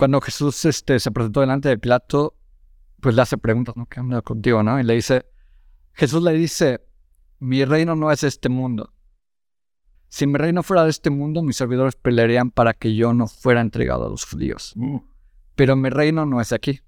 Cuando 0.00 0.22
Jesús 0.22 0.64
este, 0.64 0.98
se 0.98 1.10
presentó 1.10 1.40
delante 1.40 1.68
de 1.68 1.76
Pilato, 1.76 2.34
pues 3.00 3.14
le 3.14 3.20
hace 3.20 3.36
preguntas, 3.36 3.76
¿no? 3.76 3.84
¿Qué 3.84 4.00
onda 4.00 4.22
contigo, 4.22 4.62
no? 4.62 4.80
Y 4.80 4.82
le 4.82 4.94
dice, 4.94 5.26
Jesús 5.92 6.22
le 6.22 6.32
dice, 6.32 6.80
mi 7.38 7.66
reino 7.66 7.94
no 7.94 8.10
es 8.10 8.24
este 8.24 8.48
mundo. 8.48 8.94
Si 10.08 10.26
mi 10.26 10.38
reino 10.38 10.62
fuera 10.62 10.84
de 10.84 10.90
este 10.90 11.10
mundo, 11.10 11.42
mis 11.42 11.56
servidores 11.56 11.96
pelearían 11.96 12.50
para 12.50 12.72
que 12.72 12.94
yo 12.94 13.12
no 13.12 13.26
fuera 13.26 13.60
entregado 13.60 14.06
a 14.06 14.08
los 14.08 14.24
judíos. 14.24 14.72
Mm. 14.74 15.00
Pero 15.54 15.76
mi 15.76 15.90
reino 15.90 16.24
no 16.24 16.40
es 16.40 16.54
aquí. 16.54 16.80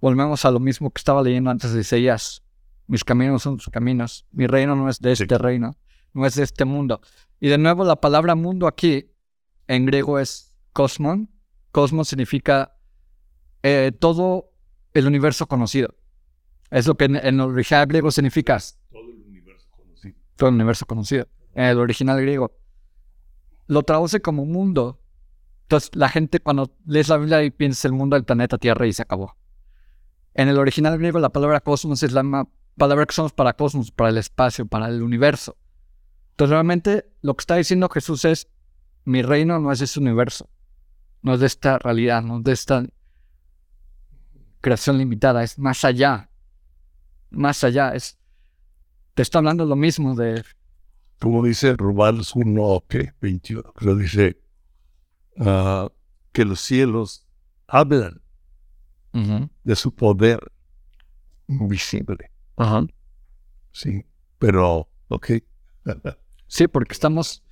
Volvemos 0.00 0.44
a 0.44 0.50
lo 0.50 0.58
mismo 0.58 0.90
que 0.90 0.98
estaba 0.98 1.22
leyendo 1.22 1.50
antes 1.50 1.74
de 1.74 1.82
Isaías. 1.82 2.42
Mis 2.88 3.04
caminos 3.04 3.44
son 3.44 3.60
sus 3.60 3.72
caminos. 3.72 4.26
Mi 4.32 4.48
reino 4.48 4.74
no 4.74 4.88
es 4.88 4.98
de 4.98 5.12
este 5.12 5.38
reino, 5.38 5.76
no 6.12 6.26
es 6.26 6.34
de 6.34 6.42
este 6.42 6.64
mundo. 6.64 7.00
Y 7.38 7.50
de 7.50 7.58
nuevo 7.58 7.84
la 7.84 8.00
palabra 8.00 8.34
mundo 8.34 8.66
aquí 8.66 9.12
en 9.68 9.86
griego 9.86 10.18
es 10.18 10.56
cosmon. 10.72 11.30
Cosmos 11.74 12.06
significa 12.06 12.76
eh, 13.64 13.90
todo 13.98 14.52
el 14.92 15.08
universo 15.08 15.48
conocido. 15.48 15.96
Es 16.70 16.86
lo 16.86 16.94
que 16.96 17.06
en, 17.06 17.16
el 17.16 17.40
original 17.40 17.88
griego 17.88 18.12
significa. 18.12 18.60
Todo 18.92 19.02
el 19.02 19.24
universo 19.26 19.66
conocido. 19.72 20.14
Todo 20.36 20.48
el 20.50 20.54
universo 20.54 20.86
conocido. 20.86 21.26
En 21.52 21.64
el 21.64 21.78
original 21.78 22.20
griego. 22.20 22.56
Lo 23.66 23.82
traduce 23.82 24.22
como 24.22 24.46
mundo. 24.46 25.00
Entonces 25.62 25.90
la 25.94 26.08
gente 26.08 26.38
cuando 26.38 26.76
lees 26.86 27.08
la 27.08 27.16
Biblia 27.16 27.42
y 27.42 27.50
piensa 27.50 27.88
el 27.88 27.94
mundo 27.94 28.14
del 28.14 28.24
planeta 28.24 28.56
Tierra 28.56 28.86
y 28.86 28.92
se 28.92 29.02
acabó. 29.02 29.36
En 30.34 30.46
el 30.46 30.58
original 30.58 30.96
griego 30.96 31.18
la 31.18 31.30
palabra 31.30 31.58
cosmos 31.58 32.04
es 32.04 32.12
la 32.12 32.46
palabra 32.78 33.04
que 33.04 33.10
usamos 33.10 33.32
para 33.32 33.54
cosmos, 33.54 33.90
para 33.90 34.10
el 34.10 34.18
espacio, 34.18 34.64
para 34.64 34.86
el 34.86 35.02
universo. 35.02 35.56
Entonces, 36.34 36.50
realmente 36.50 37.10
lo 37.20 37.34
que 37.34 37.42
está 37.42 37.56
diciendo 37.56 37.88
Jesús 37.88 38.24
es, 38.24 38.46
mi 39.04 39.22
reino 39.22 39.58
no 39.58 39.72
es 39.72 39.80
de 39.80 39.86
este 39.86 39.98
universo, 39.98 40.48
no 41.24 41.34
es 41.34 41.40
de 41.40 41.46
esta 41.46 41.78
realidad, 41.78 42.22
no 42.22 42.38
es 42.38 42.44
de 42.44 42.52
esta 42.52 42.86
creación 44.60 44.98
limitada, 44.98 45.42
es 45.42 45.58
más 45.58 45.82
allá, 45.84 46.28
más 47.30 47.64
allá, 47.64 47.94
es, 47.94 48.18
te 49.14 49.22
está 49.22 49.38
hablando 49.38 49.64
lo 49.64 49.74
mismo 49.74 50.14
de... 50.14 50.44
Como 51.18 51.42
dice 51.42 51.74
Romanos 51.76 52.36
1, 52.36 52.84
¿qué? 52.88 53.14
21, 53.22 53.72
pero 53.74 53.96
dice 53.96 54.38
ah, 55.38 55.90
que 56.32 56.44
los 56.44 56.60
cielos 56.60 57.26
hablan 57.66 58.20
de 59.12 59.76
su 59.76 59.94
poder 59.94 60.40
invisible. 61.48 62.30
Sí, 63.72 64.04
pero, 64.38 64.90
ok. 65.08 65.30
sí, 66.48 66.68
porque 66.68 66.92
estamos, 66.92 67.43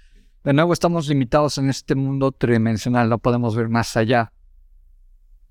de 0.45 0.53
nuevo 0.53 0.73
estamos 0.73 1.09
limitados 1.09 1.59
en 1.59 1.71
este 1.71 1.95
mundo 1.95 2.33
tridimensional, 2.33 3.09
no 3.09 3.19
podemos 3.19 3.55
ver 3.55 3.69
más 3.69 3.97
allá, 3.97 4.33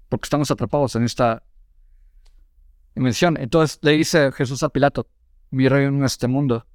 porque 0.09 0.25
estamos 0.25 0.51
atrapados 0.51 0.95
en 0.95 1.03
esta 1.03 1.43
dimensión. 2.95 3.37
Entonces 3.37 3.79
le 3.81 3.91
dice 3.91 4.31
Jesús 4.33 4.63
a 4.63 4.69
Pilato, 4.69 5.07
mi 5.49 5.69
rey 5.69 5.85
en 5.85 6.03
este 6.03 6.27
mundo. 6.27 6.65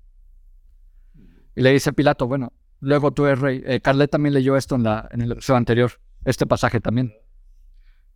Y 1.55 1.63
le 1.63 1.73
dice 1.73 1.91
a 1.91 1.93
Pilato, 1.93 2.27
bueno, 2.27 2.53
luego 2.81 3.13
tú 3.13 3.27
eres 3.27 3.41
rey. 3.41 3.63
Eh, 3.67 3.81
Carlet 3.81 4.11
también 4.11 4.35
leyó 4.35 4.57
esto 4.57 4.77
en, 4.77 4.85
la, 4.85 5.09
en 5.11 5.21
el 5.21 5.33
episodio 5.33 5.59
anterior, 5.59 5.93
este 6.25 6.47
pasaje 6.47 6.81
también. 6.81 7.15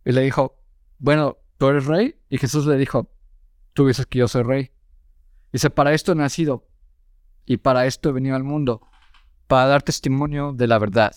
Y 0.03 0.11
le 0.11 0.21
dijo, 0.21 0.59
bueno, 0.97 1.37
tú 1.57 1.67
eres 1.67 1.85
rey. 1.85 2.15
Y 2.29 2.37
Jesús 2.37 2.65
le 2.65 2.77
dijo, 2.77 3.11
tú 3.73 3.87
dices 3.87 4.07
que 4.07 4.19
yo 4.19 4.27
soy 4.27 4.43
rey. 4.43 4.71
Dice, 5.51 5.69
para 5.69 5.93
esto 5.93 6.13
he 6.13 6.15
nacido 6.15 6.67
y 7.45 7.57
para 7.57 7.85
esto 7.85 8.09
he 8.09 8.11
venido 8.11 8.35
al 8.35 8.43
mundo, 8.43 8.87
para 9.51 9.67
dar 9.67 9.81
testimonio 9.81 10.53
de 10.53 10.65
la 10.65 10.79
verdad. 10.79 11.13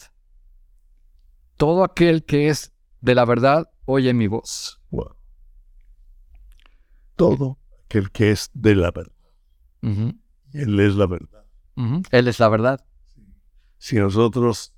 Todo 1.56 1.84
aquel 1.84 2.24
que 2.24 2.48
es 2.48 2.72
de 3.00 3.14
la 3.14 3.24
verdad 3.24 3.70
oye 3.84 4.12
mi 4.12 4.26
voz. 4.26 4.80
Todo 7.14 7.60
aquel 7.84 8.10
que 8.10 8.32
es 8.32 8.50
de 8.52 8.74
la 8.74 8.90
verdad. 8.90 9.12
Él 10.52 10.80
es 10.80 10.96
la 10.96 11.06
verdad. 11.06 11.44
Él 12.10 12.26
es 12.26 12.40
la 12.40 12.48
verdad. 12.48 12.84
Si 13.78 13.98
nosotros 13.98 14.74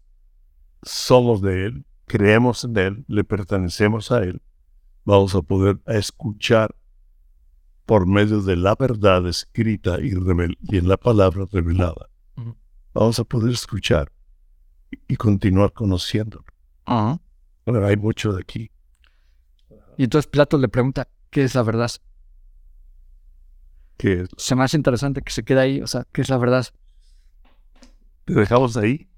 somos 0.82 1.40
de 1.40 1.64
Él, 1.64 1.86
creemos 2.04 2.62
en 2.62 2.76
Él, 2.76 3.04
le 3.08 3.24
pertenecemos 3.24 4.12
a 4.12 4.22
Él, 4.22 4.42
vamos 5.06 5.34
a 5.34 5.40
poder 5.40 5.80
escuchar 5.86 6.76
por 7.86 8.06
medio 8.06 8.42
de 8.42 8.56
la 8.56 8.74
verdad 8.74 9.26
escrita 9.26 9.96
y, 9.98 10.10
en 10.10 10.88
la 10.88 10.98
palabra 10.98 11.46
revelada. 11.50 12.10
Vamos 12.96 13.18
a 13.18 13.24
poder 13.24 13.52
escuchar 13.52 14.10
y, 15.06 15.16
continuar 15.16 15.70
conociéndolo. 15.74 16.46
hay 16.86 17.96
mucho 17.96 18.32
de 18.32 18.40
aquí. 18.40 18.70
Y 19.98 20.04
entonces 20.04 20.26
Plato 20.26 20.56
le 20.56 20.68
pregunta, 20.68 21.06
¿qué 21.28 21.44
es 21.44 21.54
la 21.54 21.62
verdad? 21.62 21.90
¿Qué 23.98 24.22
es? 24.22 24.30
Se 24.38 24.54
me 24.54 24.64
hace 24.64 24.78
interesante 24.78 25.20
que 25.20 25.30
se 25.30 25.42
quede 25.42 25.60
ahí, 25.60 25.82
o 25.82 25.86
sea, 25.86 26.06
¿qué 26.10 26.22
es 26.22 26.30
la 26.30 26.38
verdad? 26.38 26.66
Te 28.24 28.32
dejamos 28.32 28.78
ahí. 28.78 29.10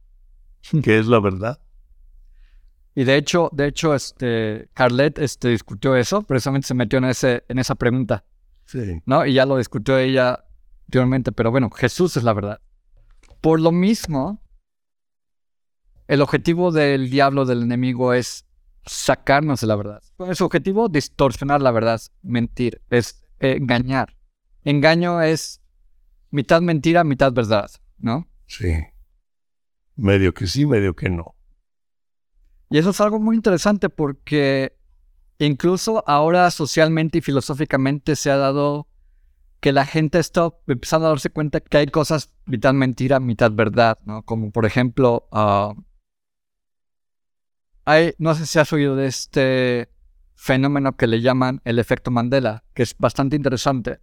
¿Qué 0.82 0.98
es 0.98 1.06
la 1.06 1.20
verdad? 1.20 1.60
Y 2.96 3.04
de 3.04 3.14
hecho, 3.14 3.48
de 3.52 3.68
hecho, 3.68 3.94
este, 3.94 4.70
Carlet 4.74 5.20
este, 5.20 5.50
discutió 5.50 5.94
eso, 5.94 6.22
precisamente 6.22 6.66
se 6.66 6.74
metió 6.74 6.98
en, 6.98 7.04
ese, 7.04 7.44
en 7.46 7.60
esa 7.60 7.76
pregunta. 7.76 8.24
¿No? 9.06 9.24
Y 9.24 9.34
ya 9.34 9.46
lo 9.46 9.56
discutió 9.56 9.96
ella 9.98 10.44
anteriormente, 10.86 11.30
pero 11.30 11.52
bueno, 11.52 11.70
Jesús 11.70 12.16
es 12.16 12.24
la 12.24 12.32
verdad. 12.32 12.60
Por 13.40 13.60
lo 13.60 13.72
mismo, 13.72 14.42
el 16.06 16.22
objetivo 16.22 16.72
del 16.72 17.10
diablo, 17.10 17.44
del 17.44 17.62
enemigo, 17.62 18.12
es 18.12 18.46
sacarnos 18.84 19.60
de 19.60 19.66
la 19.66 19.76
verdad. 19.76 20.02
Su 20.34 20.44
objetivo, 20.44 20.88
distorsionar 20.88 21.62
la 21.62 21.70
verdad, 21.70 22.00
mentir, 22.22 22.80
es 22.90 23.22
engañar. 23.38 24.16
Engaño 24.64 25.22
es 25.22 25.60
mitad 26.30 26.60
mentira, 26.60 27.04
mitad 27.04 27.32
verdad, 27.32 27.70
¿no? 27.98 28.28
Sí. 28.46 28.74
Medio 29.96 30.34
que 30.34 30.46
sí, 30.46 30.66
medio 30.66 30.94
que 30.94 31.10
no. 31.10 31.34
Y 32.70 32.78
eso 32.78 32.90
es 32.90 33.00
algo 33.00 33.18
muy 33.18 33.36
interesante 33.36 33.88
porque 33.88 34.78
Incluso 35.38 36.02
ahora 36.08 36.50
socialmente 36.50 37.18
y 37.18 37.20
filosóficamente 37.20 38.16
se 38.16 38.30
ha 38.30 38.36
dado 38.36 38.87
que 39.60 39.72
la 39.72 39.84
gente 39.84 40.18
está 40.18 40.50
empezando 40.66 41.06
a 41.06 41.10
darse 41.10 41.30
cuenta 41.30 41.60
que 41.60 41.78
hay 41.78 41.86
cosas 41.86 42.32
mitad 42.46 42.72
mentira, 42.74 43.20
mitad 43.20 43.50
verdad, 43.52 43.98
¿no? 44.04 44.22
Como 44.22 44.50
por 44.52 44.66
ejemplo, 44.66 45.28
ah, 45.32 45.74
hay, 47.84 48.14
no 48.18 48.34
sé 48.34 48.46
si 48.46 48.58
has 48.58 48.72
oído 48.72 48.96
de 48.96 49.06
este 49.06 49.88
fenómeno 50.34 50.96
que 50.96 51.06
le 51.06 51.20
llaman 51.20 51.60
el 51.64 51.78
efecto 51.78 52.10
Mandela, 52.10 52.64
que 52.74 52.84
es 52.84 52.96
bastante 52.98 53.34
interesante. 53.34 54.00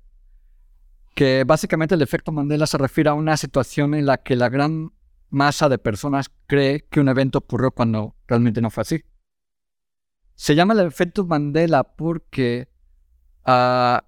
Que 1.13 1.45
básicamente 1.45 1.95
el 1.95 2.01
efecto 2.01 2.33
Mandela 2.33 2.67
se 2.67 2.77
refiere 2.77 3.09
a 3.09 3.13
una 3.13 3.37
situación 3.37 3.93
en 3.93 4.05
la 4.05 4.17
que 4.17 4.35
la 4.35 4.49
gran 4.49 4.91
masa 5.29 5.69
de 5.69 5.77
personas 5.77 6.29
cree 6.47 6.85
que 6.89 6.99
un 6.99 7.07
evento 7.07 7.39
ocurrió 7.39 7.71
cuando 7.71 8.15
realmente 8.27 8.59
no 8.59 8.69
fue 8.69 8.81
así. 8.81 9.03
Se 10.33 10.55
llama 10.55 10.73
el 10.73 10.81
efecto 10.81 11.25
Mandela 11.25 11.83
porque 11.83 12.67
uh, 13.47 13.99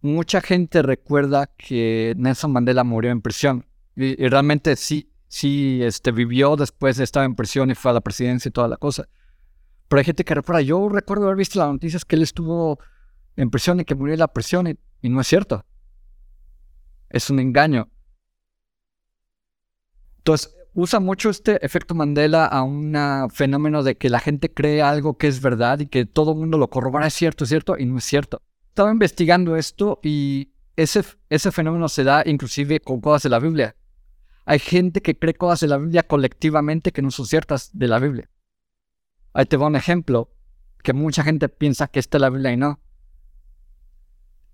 mucha 0.00 0.40
gente 0.40 0.82
recuerda 0.82 1.46
que 1.46 2.14
Nelson 2.16 2.52
Mandela 2.52 2.84
murió 2.84 3.10
en 3.10 3.22
prisión. 3.22 3.66
Y, 3.96 4.14
realmente 4.28 4.76
sí, 4.76 5.10
sí 5.28 5.80
este, 5.82 6.12
vivió 6.12 6.56
después 6.56 6.96
de 6.96 7.04
estar 7.04 7.24
en 7.24 7.34
prisión 7.34 7.70
y 7.70 7.74
fue 7.74 7.90
a 7.90 7.94
la 7.94 8.00
presidencia 8.00 8.48
y 8.48 8.52
toda 8.52 8.68
la 8.68 8.76
cosa. 8.76 9.08
Pero 9.88 9.98
hay 9.98 10.04
gente 10.04 10.24
que 10.24 10.34
recuerda, 10.34 10.60
yo 10.60 10.88
recuerdo 10.88 11.24
haber 11.24 11.36
visto 11.36 11.58
las 11.58 11.68
noticias 11.68 12.04
que 12.04 12.16
él 12.16 12.22
estuvo 12.22 12.78
en 13.36 13.50
prisión 13.50 13.80
y 13.80 13.84
que 13.84 13.94
murió 13.94 14.14
en 14.14 14.20
la 14.20 14.28
prisión 14.28 14.78
y 15.02 15.08
no 15.08 15.20
es 15.20 15.26
cierto. 15.26 15.64
Es 17.10 17.30
un 17.30 17.40
engaño. 17.40 17.88
Entonces, 20.18 20.54
usa 20.74 21.00
mucho 21.00 21.30
este 21.30 21.64
efecto 21.64 21.94
Mandela 21.94 22.46
a 22.46 22.62
un 22.62 22.94
fenómeno 23.30 23.82
de 23.82 23.96
que 23.96 24.10
la 24.10 24.20
gente 24.20 24.52
cree 24.52 24.82
algo 24.82 25.16
que 25.16 25.26
es 25.26 25.40
verdad 25.40 25.80
y 25.80 25.86
que 25.86 26.06
todo 26.06 26.32
el 26.32 26.38
mundo 26.38 26.58
lo 26.58 26.68
corrobora, 26.68 27.06
es 27.06 27.14
cierto, 27.14 27.44
es 27.44 27.50
cierto, 27.50 27.76
y 27.78 27.86
no 27.86 27.98
es 27.98 28.04
cierto. 28.04 28.42
Estaba 28.78 28.92
investigando 28.92 29.56
esto 29.56 29.98
y 30.04 30.52
ese, 30.76 31.02
ese 31.30 31.50
fenómeno 31.50 31.88
se 31.88 32.04
da 32.04 32.22
inclusive 32.24 32.78
con 32.78 33.00
cosas 33.00 33.24
de 33.24 33.28
la 33.30 33.40
Biblia. 33.40 33.74
Hay 34.44 34.60
gente 34.60 35.02
que 35.02 35.18
cree 35.18 35.34
cosas 35.34 35.62
de 35.62 35.66
la 35.66 35.78
Biblia 35.78 36.04
colectivamente 36.04 36.92
que 36.92 37.02
no 37.02 37.10
son 37.10 37.26
ciertas 37.26 37.76
de 37.76 37.88
la 37.88 37.98
Biblia. 37.98 38.30
Ahí 39.32 39.46
te 39.46 39.56
voy 39.56 39.66
un 39.66 39.74
ejemplo 39.74 40.30
que 40.84 40.92
mucha 40.92 41.24
gente 41.24 41.48
piensa 41.48 41.88
que 41.88 41.98
está 41.98 42.18
en 42.18 42.20
la 42.20 42.30
Biblia 42.30 42.52
y 42.52 42.56
no. 42.56 42.78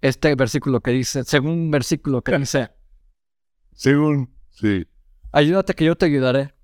Este 0.00 0.34
versículo 0.36 0.80
que 0.80 0.92
dice, 0.92 1.22
según 1.24 1.50
un 1.50 1.70
versículo 1.70 2.22
que 2.22 2.38
dice. 2.38 2.70
Según, 3.74 4.34
sí. 4.48 4.88
Ayúdate 5.32 5.74
que 5.74 5.84
yo 5.84 5.96
te 5.96 6.06
ayudaré. 6.06 6.54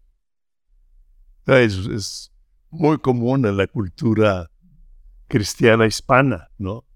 Es, 1.45 1.75
es 1.75 2.33
muy 2.71 2.97
común 2.97 3.45
en 3.45 3.59
la 3.59 3.67
cultura 3.67 4.51
cristiana 5.29 5.85
hispana, 5.87 6.49
¿no? 6.57 6.87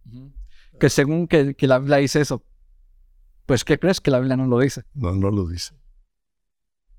Que 0.79 0.91
según 0.91 1.29
que, 1.29 1.55
la 1.61 1.79
Biblia 1.79 1.99
dice 1.99 2.21
eso, 2.21 2.45
pues 3.47 3.65
¿qué 3.65 3.79
crees 3.79 4.01
que 4.01 4.11
la 4.11 4.19
Biblia 4.19 4.37
no 4.37 4.47
lo 4.47 4.59
dice? 4.59 4.83
No, 4.95 5.13
no 5.13 5.31
lo 5.31 5.47
dice. 5.47 5.75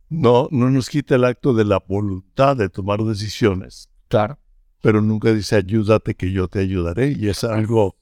No, 0.10 0.48
no 0.52 0.70
nos 0.70 0.90
quita 0.90 1.16
el 1.16 1.26
acto 1.26 1.54
de 1.54 1.66
la 1.66 1.84
voluntad 1.86 2.56
de 2.56 2.70
tomar 2.70 3.04
decisiones. 3.04 3.90
Claro. 4.08 4.40
Pero 4.82 5.02
nunca 5.02 5.34
dice 5.34 5.56
ayúdate 5.56 6.16
que 6.16 6.32
yo 6.32 6.48
te 6.48 6.60
ayudaré. 6.60 7.12
Y 7.12 7.28
es 7.30 7.44
algo 7.44 7.98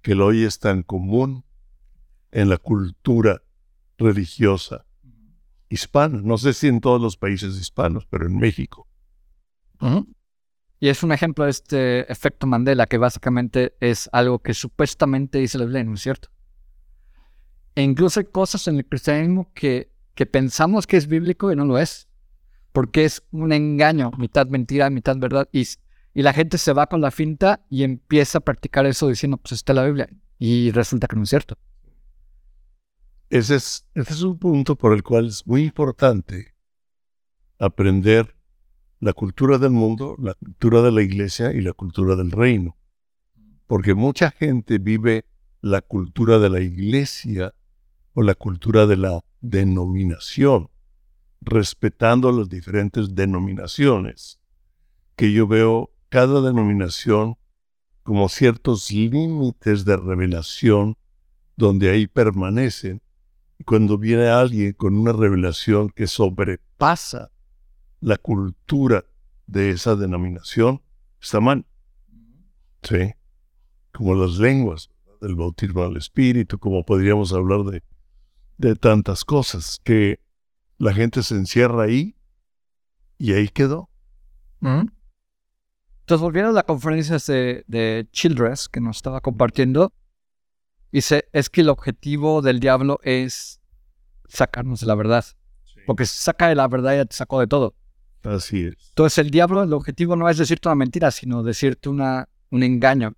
que 0.00 0.14
hoy 0.14 0.44
es 0.44 0.58
tan 0.58 0.82
común 0.82 1.44
en 2.30 2.48
la 2.48 2.58
cultura 2.58 3.42
religiosa 3.98 4.86
hispana. 5.68 6.20
No 6.22 6.38
sé 6.38 6.52
si 6.52 6.68
en 6.68 6.80
todos 6.80 7.00
los 7.00 7.16
países 7.16 7.56
hispanos, 7.56 8.06
pero 8.06 8.26
en 8.26 8.36
México. 8.36 8.86
Y 10.80 10.88
es 10.88 11.02
un 11.02 11.12
ejemplo 11.12 11.44
de 11.44 11.50
este 11.50 12.12
efecto 12.12 12.46
Mandela, 12.46 12.86
que 12.86 12.98
básicamente 12.98 13.74
es 13.80 14.08
algo 14.12 14.40
que 14.40 14.54
supuestamente 14.54 15.38
dice 15.38 15.58
la 15.58 15.64
Biblia, 15.64 15.84
¿no 15.84 15.94
es 15.94 16.00
cierto? 16.02 16.28
E 17.74 17.82
incluso 17.82 18.20
hay 18.20 18.26
cosas 18.26 18.68
en 18.68 18.76
el 18.76 18.86
cristianismo 18.86 19.50
que, 19.54 19.90
que 20.14 20.26
pensamos 20.26 20.86
que 20.86 20.96
es 20.96 21.06
bíblico 21.06 21.50
y 21.50 21.56
no 21.56 21.64
lo 21.64 21.78
es, 21.78 22.08
porque 22.72 23.04
es 23.04 23.22
un 23.30 23.52
engaño, 23.52 24.10
mitad 24.18 24.46
mentira, 24.46 24.90
mitad 24.90 25.16
verdad, 25.16 25.48
y, 25.52 25.66
y 26.12 26.22
la 26.22 26.32
gente 26.32 26.58
se 26.58 26.72
va 26.72 26.86
con 26.86 27.00
la 27.00 27.10
finta 27.10 27.64
y 27.70 27.82
empieza 27.82 28.38
a 28.38 28.40
practicar 28.40 28.86
eso 28.86 29.08
diciendo, 29.08 29.38
pues 29.38 29.52
está 29.52 29.72
la 29.72 29.84
Biblia, 29.84 30.08
y 30.38 30.70
resulta 30.70 31.06
que 31.06 31.16
no 31.16 31.22
es 31.22 31.30
cierto. 31.30 31.56
Ese 33.30 33.56
es, 33.56 33.86
ese 33.94 34.12
es 34.12 34.22
un 34.22 34.38
punto 34.38 34.76
por 34.76 34.92
el 34.92 35.02
cual 35.02 35.26
es 35.26 35.46
muy 35.46 35.64
importante 35.64 36.54
aprender 37.58 38.36
la 39.04 39.12
cultura 39.12 39.58
del 39.58 39.72
mundo, 39.72 40.16
la 40.18 40.32
cultura 40.32 40.80
de 40.80 40.90
la 40.90 41.02
iglesia 41.02 41.52
y 41.52 41.60
la 41.60 41.74
cultura 41.74 42.16
del 42.16 42.30
reino. 42.30 42.74
Porque 43.66 43.92
mucha 43.92 44.30
gente 44.30 44.78
vive 44.78 45.26
la 45.60 45.82
cultura 45.82 46.38
de 46.38 46.48
la 46.48 46.60
iglesia 46.60 47.54
o 48.14 48.22
la 48.22 48.34
cultura 48.34 48.86
de 48.86 48.96
la 48.96 49.20
denominación, 49.42 50.70
respetando 51.42 52.32
las 52.32 52.48
diferentes 52.48 53.14
denominaciones, 53.14 54.40
que 55.16 55.30
yo 55.34 55.46
veo 55.46 55.90
cada 56.08 56.40
denominación 56.40 57.36
como 58.04 58.30
ciertos 58.30 58.90
límites 58.90 59.84
de 59.84 59.98
revelación 59.98 60.96
donde 61.56 61.90
ahí 61.90 62.06
permanecen 62.06 63.02
cuando 63.66 63.98
viene 63.98 64.28
alguien 64.28 64.72
con 64.72 64.96
una 64.96 65.12
revelación 65.12 65.90
que 65.90 66.06
sobrepasa 66.06 67.33
la 68.04 68.18
cultura 68.18 69.04
de 69.46 69.70
esa 69.70 69.96
denominación, 69.96 70.82
está 71.20 71.40
mal. 71.40 71.64
Sí. 72.82 73.14
Como 73.92 74.14
las 74.14 74.38
lenguas, 74.38 74.90
del 75.20 75.36
bautismo 75.36 75.82
al 75.82 75.96
espíritu, 75.96 76.58
como 76.58 76.84
podríamos 76.84 77.32
hablar 77.32 77.64
de, 77.64 77.82
de 78.58 78.76
tantas 78.76 79.24
cosas, 79.24 79.80
que 79.82 80.20
la 80.78 80.92
gente 80.92 81.22
se 81.22 81.34
encierra 81.34 81.84
ahí 81.84 82.14
y 83.16 83.32
ahí 83.32 83.48
quedó. 83.48 83.88
Entonces, 86.00 86.20
volviendo 86.20 86.50
a 86.50 86.54
la 86.54 86.64
conferencia 86.64 87.16
de, 87.18 87.64
de 87.66 88.06
Childress 88.10 88.68
que 88.68 88.80
nos 88.80 88.96
estaba 88.96 89.20
compartiendo, 89.20 89.92
Dice, 90.94 91.28
es 91.32 91.50
que 91.50 91.62
el 91.62 91.70
objetivo 91.70 92.40
del 92.40 92.60
diablo 92.60 93.00
es 93.02 93.60
sacarnos 94.28 94.78
de 94.78 94.86
la 94.86 94.94
verdad. 94.94 95.24
Porque 95.86 96.06
si 96.06 96.16
saca 96.16 96.46
de 96.46 96.54
la 96.54 96.68
verdad 96.68 96.94
ya 96.94 97.04
te 97.04 97.16
sacó 97.16 97.40
de 97.40 97.48
todo. 97.48 97.74
Así 98.24 98.64
es. 98.64 98.88
Entonces 98.88 99.18
el 99.18 99.30
diablo, 99.30 99.62
el 99.62 99.72
objetivo 99.72 100.16
no 100.16 100.28
es 100.28 100.38
decirte 100.38 100.68
una 100.68 100.76
mentira, 100.76 101.10
sino 101.10 101.42
decirte 101.42 101.88
una, 101.88 102.28
un 102.50 102.62
engaño. 102.62 103.14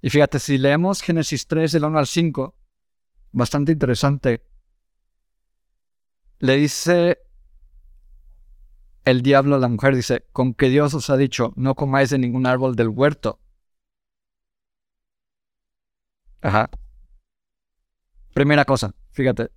Y 0.00 0.10
fíjate, 0.10 0.38
si 0.38 0.58
leemos 0.58 1.02
Génesis 1.02 1.46
3, 1.46 1.72
del 1.72 1.84
1 1.84 1.98
al 1.98 2.06
5, 2.06 2.54
bastante 3.32 3.72
interesante. 3.72 4.44
Le 6.38 6.56
dice 6.56 7.18
el 9.04 9.22
diablo 9.22 9.56
a 9.56 9.58
la 9.58 9.68
mujer, 9.68 9.96
dice, 9.96 10.26
con 10.32 10.54
que 10.54 10.68
Dios 10.68 10.94
os 10.94 11.10
ha 11.10 11.16
dicho, 11.16 11.52
no 11.56 11.74
comáis 11.74 12.10
de 12.10 12.18
ningún 12.18 12.46
árbol 12.46 12.76
del 12.76 12.88
huerto. 12.88 13.40
Ajá. 16.42 16.70
Primera 18.34 18.64
cosa, 18.64 18.94
fíjate, 19.10 19.50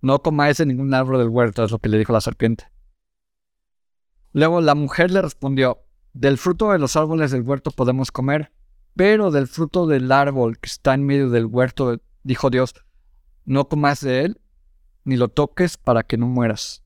no 0.00 0.22
comáis 0.22 0.56
de 0.56 0.66
ningún 0.66 0.94
árbol 0.94 1.18
del 1.18 1.28
huerto, 1.28 1.64
es 1.64 1.70
lo 1.70 1.78
que 1.78 1.88
le 1.88 1.98
dijo 1.98 2.12
la 2.12 2.20
serpiente. 2.20 2.71
Luego 4.32 4.60
la 4.60 4.74
mujer 4.74 5.10
le 5.10 5.22
respondió, 5.22 5.82
del 6.12 6.38
fruto 6.38 6.72
de 6.72 6.78
los 6.78 6.96
árboles 6.96 7.30
del 7.30 7.42
huerto 7.42 7.70
podemos 7.70 8.10
comer, 8.10 8.52
pero 8.94 9.30
del 9.30 9.46
fruto 9.46 9.86
del 9.86 10.10
árbol 10.12 10.58
que 10.58 10.68
está 10.68 10.94
en 10.94 11.04
medio 11.04 11.30
del 11.30 11.46
huerto, 11.46 12.00
dijo 12.22 12.50
Dios, 12.50 12.74
no 13.44 13.68
comas 13.68 14.00
de 14.00 14.22
él, 14.24 14.40
ni 15.04 15.16
lo 15.16 15.28
toques 15.28 15.76
para 15.76 16.02
que 16.02 16.16
no 16.16 16.26
mueras. 16.26 16.82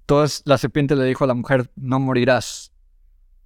Entonces 0.00 0.42
la 0.44 0.58
serpiente 0.58 0.96
le 0.96 1.04
dijo 1.04 1.24
a 1.24 1.28
la 1.28 1.34
mujer, 1.34 1.70
no 1.76 2.00
morirás, 2.00 2.72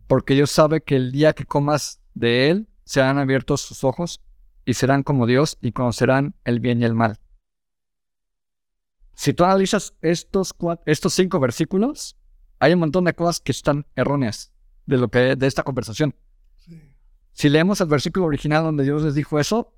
porque 0.07 0.35
Dios 0.35 0.51
sabe 0.51 0.83
que 0.83 0.97
el 0.97 1.13
día 1.13 1.33
que 1.35 1.45
comas 1.45 2.01
de 2.15 2.51
él, 2.51 2.69
serán 2.85 3.19
abiertos 3.19 3.63
sus 3.63 3.83
ojos 3.83 4.21
y 4.65 4.75
serán 4.75 5.03
como 5.03 5.27
Dios 5.27 5.59
y 5.61 5.73
conocerán 5.73 6.35
el 6.45 6.61
bien 6.61 6.81
y 6.81 6.85
el 6.85 6.95
mal. 6.95 7.19
Si 9.15 9.33
tú 9.33 9.45
analizas 9.45 9.95
estos, 10.01 10.55
estos 10.87 11.15
cinco 11.15 11.41
versículos, 11.41 12.17
hay 12.59 12.73
un 12.73 12.81
montón 12.81 13.05
de 13.05 13.15
cosas 13.15 13.41
que 13.41 13.53
están 13.53 13.87
erróneas 13.95 14.53
de, 14.87 14.99
lo 14.99 15.09
que, 15.09 15.37
de 15.37 15.47
esta 15.47 15.63
conversación. 15.63 16.15
Si 17.33 17.49
leemos 17.49 17.81
el 17.81 17.89
versículo 17.89 18.27
original 18.27 18.63
donde 18.65 18.85
Dios 18.85 19.03
les 19.03 19.15
dijo 19.15 19.39
eso, 19.39 19.75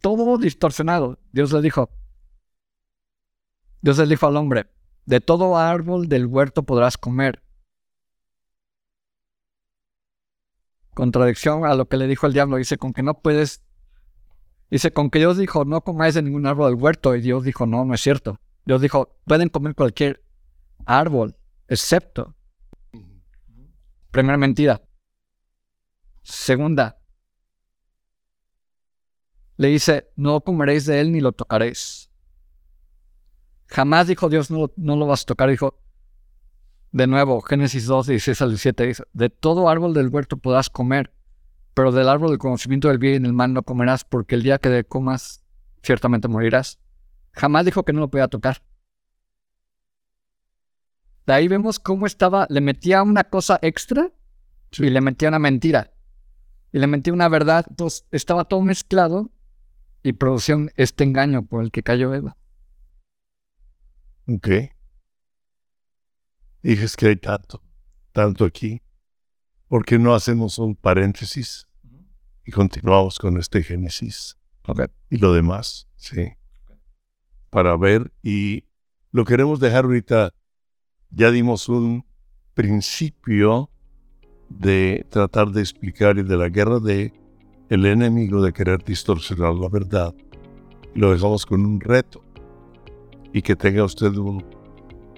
todo 0.00 0.38
distorsionado. 0.38 1.18
Dios 1.32 1.52
les 1.52 1.62
dijo, 1.62 1.90
Dios 3.80 3.98
les 3.98 4.08
dijo 4.08 4.26
al 4.26 4.36
hombre, 4.36 4.70
de 5.04 5.20
todo 5.20 5.56
árbol 5.56 6.08
del 6.08 6.26
huerto 6.26 6.62
podrás 6.62 6.96
comer, 6.96 7.42
contradicción 10.94 11.64
a 11.64 11.74
lo 11.74 11.88
que 11.88 11.96
le 11.96 12.08
dijo 12.08 12.26
el 12.26 12.32
diablo. 12.32 12.56
Dice, 12.56 12.76
con 12.76 12.92
que 12.92 13.02
no 13.02 13.20
puedes. 13.20 13.62
Dice, 14.70 14.92
con 14.92 15.10
que 15.10 15.18
Dios 15.18 15.38
dijo, 15.38 15.64
no 15.64 15.80
comáis 15.82 16.14
de 16.14 16.22
ningún 16.22 16.46
árbol 16.46 16.72
del 16.72 16.82
huerto. 16.82 17.14
Y 17.16 17.20
Dios 17.20 17.44
dijo, 17.44 17.66
no, 17.66 17.84
no 17.84 17.94
es 17.94 18.00
cierto. 18.00 18.40
Dios 18.64 18.82
dijo, 18.82 19.16
pueden 19.24 19.48
comer 19.48 19.74
cualquier 19.74 20.22
árbol, 20.84 21.36
excepto. 21.68 22.34
Primera 24.10 24.36
mentira. 24.36 24.82
Segunda. 26.22 26.98
Le 29.56 29.68
dice, 29.68 30.10
no 30.16 30.40
comeréis 30.42 30.86
de 30.86 31.00
él 31.00 31.12
ni 31.12 31.20
lo 31.20 31.32
tocaréis. 31.32 32.10
Jamás 33.66 34.06
dijo 34.06 34.28
Dios, 34.28 34.50
no, 34.50 34.70
no 34.76 34.96
lo 34.96 35.06
vas 35.06 35.22
a 35.22 35.26
tocar. 35.26 35.50
Dijo, 35.50 35.80
De 36.92 37.06
nuevo, 37.06 37.40
Génesis 37.40 37.86
2, 37.86 38.06
16 38.06 38.42
al 38.42 38.50
17 38.50 38.86
dice, 38.86 39.04
de 39.12 39.30
todo 39.30 39.68
árbol 39.68 39.94
del 39.94 40.08
huerto 40.08 40.36
podrás 40.36 40.70
comer, 40.70 41.12
pero 41.78 41.92
del 41.92 42.08
árbol 42.08 42.30
del 42.30 42.38
conocimiento 42.38 42.88
del 42.88 42.98
bien 42.98 43.22
y 43.22 43.26
del 43.26 43.32
mal 43.32 43.52
no 43.52 43.62
comerás, 43.62 44.02
porque 44.02 44.34
el 44.34 44.42
día 44.42 44.58
que 44.58 44.68
de 44.68 44.82
comas 44.82 45.44
ciertamente 45.80 46.26
morirás. 46.26 46.80
Jamás 47.30 47.64
dijo 47.64 47.84
que 47.84 47.92
no 47.92 48.00
lo 48.00 48.10
podía 48.10 48.26
tocar. 48.26 48.64
De 51.24 51.34
ahí 51.34 51.46
vemos 51.46 51.78
cómo 51.78 52.06
estaba, 52.06 52.48
le 52.50 52.60
metía 52.60 53.04
una 53.04 53.22
cosa 53.22 53.60
extra 53.62 54.10
y 54.72 54.90
le 54.90 55.00
metía 55.00 55.28
una 55.28 55.38
mentira. 55.38 55.92
Y 56.72 56.80
le 56.80 56.88
metía 56.88 57.12
una 57.12 57.28
verdad. 57.28 57.64
Entonces 57.70 58.08
estaba 58.10 58.46
todo 58.46 58.60
mezclado 58.60 59.30
y 60.02 60.14
producía 60.14 60.56
este 60.74 61.04
engaño 61.04 61.46
por 61.46 61.62
el 61.62 61.70
que 61.70 61.84
cayó 61.84 62.12
Eva. 62.12 62.36
Ok. 64.26 64.48
Dices 66.60 66.96
que 66.96 67.06
hay 67.06 67.16
tanto, 67.18 67.62
tanto 68.10 68.44
aquí. 68.44 68.82
¿Por 69.68 69.84
qué 69.84 69.96
no 70.00 70.12
hacemos 70.16 70.58
un 70.58 70.74
paréntesis 70.74 71.67
y 72.48 72.50
continuamos 72.50 73.18
con 73.18 73.36
este 73.36 73.62
Génesis? 73.62 74.38
Okay. 74.66 74.86
Y 75.10 75.18
lo 75.18 75.34
demás, 75.34 75.86
sí. 75.96 76.32
Para 77.50 77.76
ver 77.76 78.10
y 78.22 78.64
lo 79.12 79.26
queremos 79.26 79.60
dejar 79.60 79.84
ahorita. 79.84 80.32
Ya 81.10 81.30
dimos 81.30 81.68
un 81.68 82.06
principio 82.54 83.68
de 84.48 85.06
tratar 85.10 85.48
de 85.48 85.60
explicar 85.60 86.16
y 86.16 86.22
de 86.22 86.38
la 86.38 86.48
guerra 86.48 86.80
de 86.80 87.12
el 87.68 87.84
enemigo 87.84 88.40
de 88.40 88.54
querer 88.54 88.82
distorsionar 88.82 89.52
la 89.52 89.68
verdad. 89.68 90.14
Lo 90.94 91.12
dejamos 91.12 91.44
con 91.44 91.66
un 91.66 91.78
reto 91.78 92.24
y 93.30 93.42
que 93.42 93.56
tenga 93.56 93.84
usted 93.84 94.12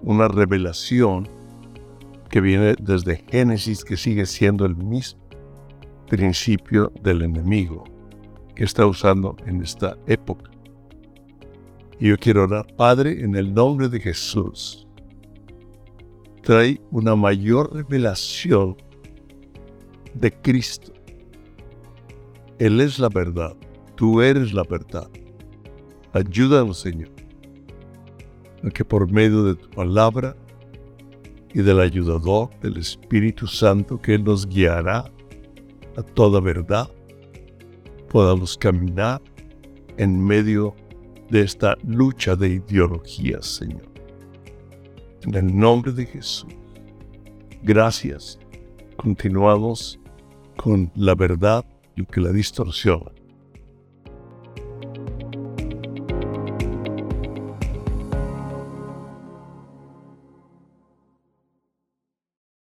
una 0.03 0.27
revelación 0.27 1.29
que 2.29 2.41
viene 2.41 2.75
desde 2.81 3.25
Génesis, 3.29 3.85
que 3.85 3.97
sigue 3.97 4.27
siendo 4.27 4.67
el 4.67 4.75
mismo 4.75 5.30
principio 6.11 6.93
del 7.03 7.23
enemigo 7.23 7.85
que 8.57 8.65
está 8.65 8.85
usando 8.85 9.37
en 9.47 9.63
esta 9.63 9.97
época. 10.07 10.51
Y 12.01 12.09
yo 12.09 12.19
quiero 12.19 12.45
orar, 12.45 12.67
Padre, 12.77 13.23
en 13.23 13.37
el 13.37 13.55
nombre 13.55 13.89
de 13.89 14.01
Jesús, 14.01 14.89
trae 16.43 16.81
una 16.91 17.15
mayor 17.15 17.73
revelación 17.73 18.77
de 20.15 20.33
Cristo. 20.33 20.93
Él 22.59 22.81
es 22.81 22.99
la 22.99 23.09
verdad, 23.09 23.55
tú 23.95 24.21
eres 24.21 24.53
la 24.53 24.65
verdad. 24.65 25.09
Ayúdanos, 26.13 26.81
Señor, 26.81 27.11
a 28.65 28.71
que 28.71 28.85
por 28.85 29.11
medio 29.13 29.45
de 29.45 29.55
tu 29.55 29.71
palabra 29.71 30.37
y 31.55 31.63
del 31.63 31.79
ayudador 31.79 32.51
del 32.61 32.79
Espíritu 32.79 33.47
Santo 33.47 34.01
que 34.01 34.19
nos 34.19 34.47
guiará 34.47 35.11
a 35.97 36.03
toda 36.03 36.41
verdad, 36.41 36.89
podamos 38.09 38.57
caminar 38.57 39.21
en 39.97 40.23
medio 40.25 40.75
de 41.31 41.43
esta 41.43 41.77
lucha 41.87 42.35
de 42.37 42.49
ideologías, 42.49 43.47
Señor. 43.47 43.89
En 45.23 45.35
el 45.35 45.57
nombre 45.57 45.93
de 45.93 46.07
Jesús, 46.07 46.55
gracias. 47.63 48.39
Continuamos 48.97 49.99
con 50.57 50.91
la 50.95 51.15
verdad 51.15 51.65
y 51.97 52.05
que 52.05 52.21
la 52.21 52.33
distorsiona. 52.33 53.11